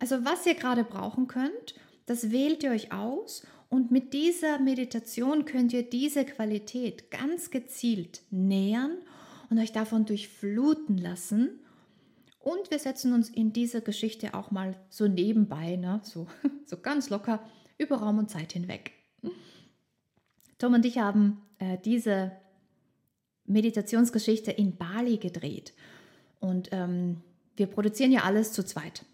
Also 0.00 0.26
was 0.26 0.44
ihr 0.44 0.54
gerade 0.54 0.84
brauchen 0.84 1.28
könnt, 1.28 1.74
das 2.04 2.30
wählt 2.30 2.62
ihr 2.62 2.72
euch 2.72 2.92
aus 2.92 3.46
und 3.70 3.90
mit 3.90 4.12
dieser 4.12 4.58
Meditation 4.58 5.46
könnt 5.46 5.72
ihr 5.72 5.82
diese 5.82 6.26
Qualität 6.26 7.10
ganz 7.10 7.50
gezielt 7.50 8.20
nähern 8.30 8.98
und 9.48 9.58
euch 9.58 9.72
davon 9.72 10.04
durchfluten 10.04 10.98
lassen. 10.98 11.58
Und 12.38 12.70
wir 12.70 12.78
setzen 12.78 13.14
uns 13.14 13.30
in 13.30 13.54
dieser 13.54 13.80
Geschichte 13.80 14.34
auch 14.34 14.50
mal 14.50 14.76
so 14.90 15.08
nebenbei, 15.08 15.76
ne? 15.76 16.00
so, 16.02 16.26
so 16.66 16.76
ganz 16.76 17.08
locker 17.08 17.40
über 17.78 17.96
Raum 17.96 18.18
und 18.18 18.28
Zeit 18.28 18.52
hinweg. 18.52 18.92
Tom 20.58 20.74
und 20.74 20.84
ich 20.84 20.98
haben 20.98 21.42
äh, 21.58 21.78
diese 21.84 22.32
Meditationsgeschichte 23.44 24.50
in 24.50 24.76
Bali 24.76 25.18
gedreht. 25.18 25.74
Und 26.40 26.68
ähm, 26.72 27.22
wir 27.56 27.66
produzieren 27.66 28.12
ja 28.12 28.22
alles 28.22 28.52
zu 28.52 28.64
zweit. 28.64 29.04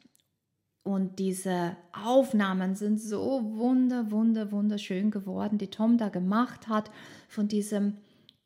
Und 0.82 1.18
diese 1.18 1.76
Aufnahmen 1.92 2.74
sind 2.74 2.98
so 2.98 3.42
wunder, 3.56 4.10
wunder, 4.10 4.52
wunderschön 4.52 5.10
geworden, 5.10 5.58
die 5.58 5.70
Tom 5.70 5.98
da 5.98 6.08
gemacht 6.08 6.68
hat 6.68 6.90
von 7.28 7.46
diesem 7.46 7.98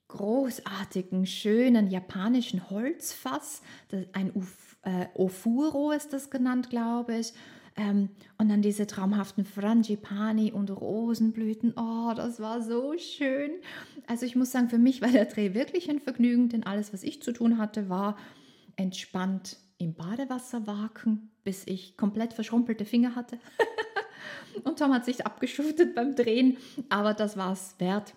großartigen, 0.08 1.24
schönen 1.26 1.88
japanischen 1.88 2.68
Holzfass. 2.68 3.62
Das, 3.88 4.06
ein 4.12 4.32
Uf, 4.34 4.76
äh, 4.82 5.06
Ofuro 5.14 5.92
ist 5.92 6.12
das 6.12 6.30
genannt, 6.30 6.68
glaube 6.70 7.16
ich. 7.16 7.32
Ähm, 7.76 8.10
und 8.38 8.50
dann 8.50 8.60
diese 8.60 8.86
traumhaften 8.86 9.44
Frangipani 9.44 10.52
und 10.52 10.70
Rosenblüten. 10.70 11.74
Oh, 11.76 12.12
das 12.14 12.40
war 12.40 12.62
so 12.62 12.94
schön. 12.98 13.50
Also 14.06 14.26
ich 14.26 14.36
muss 14.36 14.50
sagen, 14.50 14.68
für 14.68 14.78
mich 14.78 15.00
war 15.00 15.08
der 15.08 15.24
Dreh 15.24 15.54
wirklich 15.54 15.88
ein 15.88 16.00
Vergnügen, 16.00 16.48
denn 16.48 16.64
alles, 16.64 16.92
was 16.92 17.02
ich 17.02 17.22
zu 17.22 17.32
tun 17.32 17.58
hatte, 17.58 17.88
war 17.88 18.16
entspannt 18.76 19.58
im 19.78 19.94
Badewasser 19.94 20.66
waken, 20.66 21.30
bis 21.44 21.66
ich 21.66 21.96
komplett 21.96 22.34
verschrumpelte 22.34 22.84
Finger 22.84 23.16
hatte. 23.16 23.38
und 24.64 24.78
Tom 24.78 24.92
hat 24.92 25.04
sich 25.04 25.26
abgeschuftet 25.26 25.94
beim 25.94 26.14
Drehen, 26.14 26.58
aber 26.88 27.14
das 27.14 27.36
war 27.36 27.52
es 27.52 27.74
wert. 27.78 28.14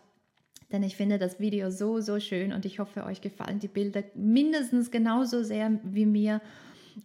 Denn 0.71 0.83
ich 0.83 0.95
finde 0.95 1.17
das 1.17 1.39
Video 1.39 1.69
so, 1.69 2.01
so 2.01 2.19
schön 2.19 2.51
und 2.51 2.65
ich 2.65 2.79
hoffe, 2.79 3.05
euch 3.05 3.21
gefallen 3.21 3.59
die 3.59 3.67
Bilder 3.67 4.03
mindestens 4.15 4.91
genauso 4.91 5.43
sehr 5.43 5.79
wie 5.83 6.05
mir. 6.05 6.41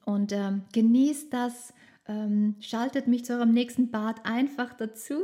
Und 0.05 0.33
ähm, 0.33 0.63
genießt 0.73 1.33
das, 1.33 1.75
ähm, 2.07 2.57
schaltet 2.61 3.07
mich 3.07 3.25
zu 3.25 3.35
eurem 3.35 3.53
nächsten 3.53 3.91
Bad 3.91 4.25
einfach 4.25 4.75
dazu 4.75 5.21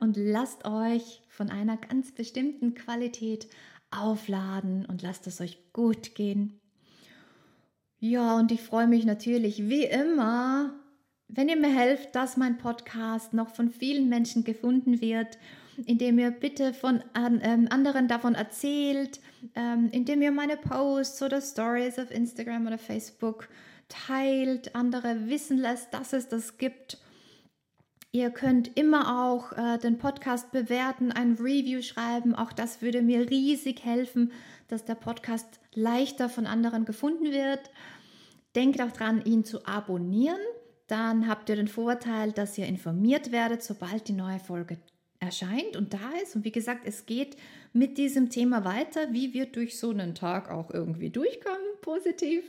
und 0.00 0.16
lasst 0.16 0.64
euch 0.64 1.22
von 1.28 1.50
einer 1.50 1.76
ganz 1.76 2.12
bestimmten 2.12 2.74
Qualität 2.74 3.48
aufladen 3.90 4.86
und 4.86 5.02
lasst 5.02 5.26
es 5.26 5.40
euch 5.40 5.72
gut 5.72 6.14
gehen. 6.14 6.60
Ja, 7.98 8.36
und 8.36 8.52
ich 8.52 8.62
freue 8.62 8.86
mich 8.86 9.04
natürlich 9.04 9.68
wie 9.68 9.84
immer, 9.84 10.74
wenn 11.28 11.48
ihr 11.48 11.56
mir 11.56 11.74
helft, 11.74 12.14
dass 12.14 12.36
mein 12.36 12.58
Podcast 12.58 13.32
noch 13.32 13.48
von 13.48 13.70
vielen 13.70 14.08
Menschen 14.08 14.44
gefunden 14.44 15.00
wird 15.00 15.38
indem 15.84 16.18
ihr 16.18 16.30
bitte 16.30 16.72
von 16.72 17.02
ähm, 17.14 17.68
anderen 17.70 18.08
davon 18.08 18.34
erzählt, 18.34 19.20
ähm, 19.54 19.88
indem 19.92 20.22
ihr 20.22 20.32
meine 20.32 20.56
Posts 20.56 21.22
oder 21.22 21.40
Stories 21.40 21.98
auf 21.98 22.10
Instagram 22.10 22.66
oder 22.66 22.78
Facebook 22.78 23.48
teilt, 23.88 24.74
andere 24.74 25.28
wissen 25.28 25.58
lässt, 25.58 25.92
dass 25.94 26.12
es 26.12 26.28
das 26.28 26.58
gibt. 26.58 26.98
Ihr 28.12 28.30
könnt 28.30 28.76
immer 28.78 29.28
auch 29.28 29.52
äh, 29.52 29.78
den 29.78 29.98
Podcast 29.98 30.50
bewerten, 30.50 31.12
ein 31.12 31.34
Review 31.34 31.82
schreiben. 31.82 32.34
Auch 32.34 32.52
das 32.52 32.80
würde 32.80 33.02
mir 33.02 33.28
riesig 33.28 33.84
helfen, 33.84 34.32
dass 34.68 34.84
der 34.84 34.94
Podcast 34.94 35.60
leichter 35.74 36.28
von 36.28 36.46
anderen 36.46 36.84
gefunden 36.84 37.30
wird. 37.30 37.70
Denkt 38.54 38.80
auch 38.80 38.92
dran, 38.92 39.22
ihn 39.24 39.44
zu 39.44 39.66
abonnieren. 39.66 40.40
Dann 40.86 41.28
habt 41.28 41.50
ihr 41.50 41.56
den 41.56 41.68
Vorteil, 41.68 42.32
dass 42.32 42.56
ihr 42.56 42.66
informiert 42.66 43.32
werdet, 43.32 43.62
sobald 43.62 44.08
die 44.08 44.14
neue 44.14 44.38
Folge 44.38 44.78
erscheint 45.18 45.76
und 45.76 45.92
da 45.92 46.10
ist. 46.22 46.36
Und 46.36 46.44
wie 46.44 46.52
gesagt, 46.52 46.82
es 46.86 47.06
geht 47.06 47.36
mit 47.76 47.98
diesem 47.98 48.30
Thema 48.30 48.64
weiter, 48.64 49.12
wie 49.12 49.34
wir 49.34 49.46
durch 49.46 49.78
so 49.78 49.90
einen 49.90 50.14
Tag 50.14 50.50
auch 50.50 50.70
irgendwie 50.72 51.10
durchkommen, 51.10 51.60
positiv. 51.82 52.44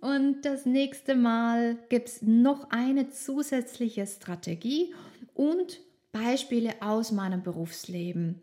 Und 0.00 0.42
das 0.42 0.66
nächste 0.66 1.14
Mal 1.14 1.76
gibt 1.88 2.08
es 2.08 2.22
noch 2.22 2.70
eine 2.70 3.10
zusätzliche 3.10 4.06
Strategie 4.06 4.94
und 5.34 5.80
Beispiele 6.12 6.74
aus 6.80 7.12
meinem 7.12 7.42
Berufsleben. 7.42 8.42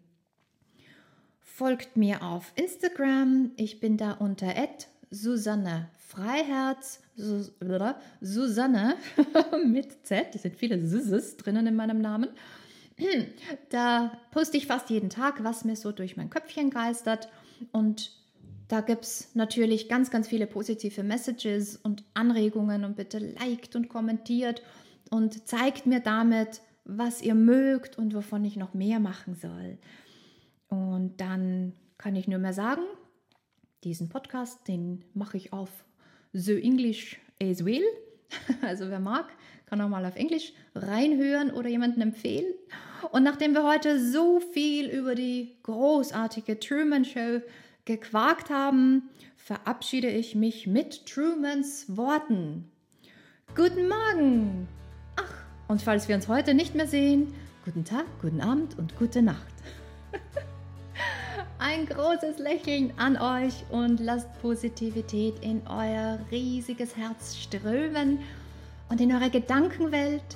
Folgt 1.39 1.95
mir 1.95 2.23
auf 2.23 2.51
Instagram. 2.55 3.51
Ich 3.57 3.79
bin 3.79 3.97
da 3.97 4.13
unter 4.13 4.53
Susanne 5.11 5.89
Freiherz, 6.07 7.01
Susanne 8.21 8.95
mit 9.65 10.07
Z, 10.07 10.33
es 10.33 10.41
sind 10.41 10.55
viele 10.55 10.79
Süßes 10.79 11.37
drinnen 11.37 11.67
in 11.67 11.75
meinem 11.75 12.01
Namen. 12.01 12.29
Da 13.69 14.17
poste 14.31 14.57
ich 14.57 14.67
fast 14.67 14.89
jeden 14.89 15.09
Tag, 15.09 15.43
was 15.43 15.65
mir 15.65 15.75
so 15.75 15.91
durch 15.91 16.17
mein 16.17 16.29
Köpfchen 16.29 16.69
geistert. 16.69 17.29
Und 17.71 18.11
da 18.67 18.81
gibt 18.81 19.03
es 19.03 19.35
natürlich 19.35 19.89
ganz, 19.89 20.11
ganz 20.11 20.27
viele 20.27 20.47
positive 20.47 21.03
Messages 21.03 21.77
und 21.77 22.03
Anregungen 22.13 22.83
und 22.83 22.95
bitte 22.95 23.19
liked 23.19 23.75
und 23.75 23.89
kommentiert 23.89 24.61
und 25.09 25.47
zeigt 25.47 25.85
mir 25.85 25.99
damit, 25.99 26.61
was 26.85 27.21
ihr 27.21 27.35
mögt 27.35 27.97
und 27.97 28.13
wovon 28.13 28.45
ich 28.45 28.57
noch 28.57 28.73
mehr 28.73 28.99
machen 28.99 29.35
soll. 29.35 29.77
Und 30.67 31.17
dann 31.17 31.73
kann 31.97 32.15
ich 32.15 32.27
nur 32.27 32.39
mehr 32.39 32.53
sagen, 32.53 32.83
diesen 33.83 34.09
Podcast, 34.09 34.67
den 34.67 35.03
mache 35.13 35.37
ich 35.37 35.53
auf 35.53 35.69
The 36.33 36.61
English 36.61 37.19
as 37.41 37.65
well. 37.65 37.83
Also 38.61 38.89
wer 38.89 38.99
mag, 38.99 39.25
kann 39.69 39.81
auch 39.81 39.89
mal 39.89 40.05
auf 40.05 40.15
Englisch 40.15 40.53
reinhören 40.73 41.51
oder 41.51 41.69
jemanden 41.69 42.01
empfehlen. 42.01 42.53
Und 43.11 43.23
nachdem 43.23 43.53
wir 43.53 43.63
heute 43.63 44.03
so 44.03 44.39
viel 44.39 44.89
über 44.89 45.13
die 45.13 45.55
großartige 45.63 46.59
Truman 46.59 47.05
Show 47.05 47.41
gequakt 47.85 48.49
haben, 48.49 49.09
verabschiede 49.35 50.09
ich 50.09 50.35
mich 50.35 50.65
mit 50.65 51.05
Trumans 51.05 51.85
Worten. 51.95 52.69
Guten 53.55 53.87
Morgen! 53.87 54.67
Ach, 55.15 55.33
und 55.67 55.81
falls 55.81 56.07
wir 56.07 56.15
uns 56.15 56.27
heute 56.27 56.53
nicht 56.55 56.73
mehr 56.73 56.87
sehen, 56.87 57.33
guten 57.63 57.85
Tag, 57.85 58.05
guten 58.21 58.41
Abend 58.41 58.77
und 58.77 58.97
gute 58.97 59.21
Nacht. 59.21 59.53
Ein 61.59 61.85
großes 61.85 62.39
Lächeln 62.39 62.93
an 62.97 63.17
euch 63.17 63.65
und 63.69 63.99
lasst 63.99 64.29
Positivität 64.41 65.35
in 65.41 65.61
euer 65.67 66.19
riesiges 66.31 66.95
Herz 66.95 67.37
strömen 67.37 68.19
und 68.89 68.99
in 68.99 69.13
eure 69.13 69.29
Gedankenwelt 69.29 70.35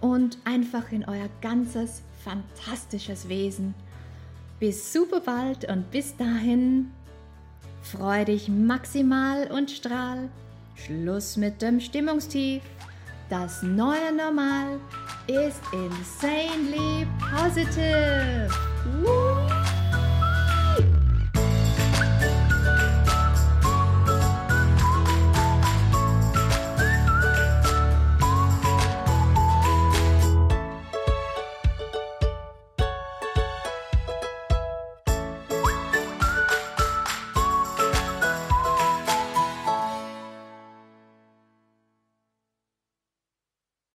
und 0.00 0.38
einfach 0.44 0.90
in 0.92 1.04
euer 1.04 1.28
ganzes 1.40 2.02
fantastisches 2.24 3.28
Wesen. 3.28 3.74
Bis 4.58 4.92
super 4.92 5.20
bald 5.20 5.68
und 5.68 5.90
bis 5.90 6.16
dahin 6.16 6.90
freu 7.82 8.24
dich 8.24 8.48
maximal 8.48 9.50
und 9.50 9.70
strahl. 9.70 10.28
Schluss 10.74 11.36
mit 11.36 11.60
dem 11.62 11.80
Stimmungstief. 11.80 12.62
Das 13.28 13.62
neue 13.62 14.12
Normal 14.14 14.80
ist 15.26 15.60
insanely 15.72 17.06
positive. 17.20 18.48
Woo! 19.02 19.29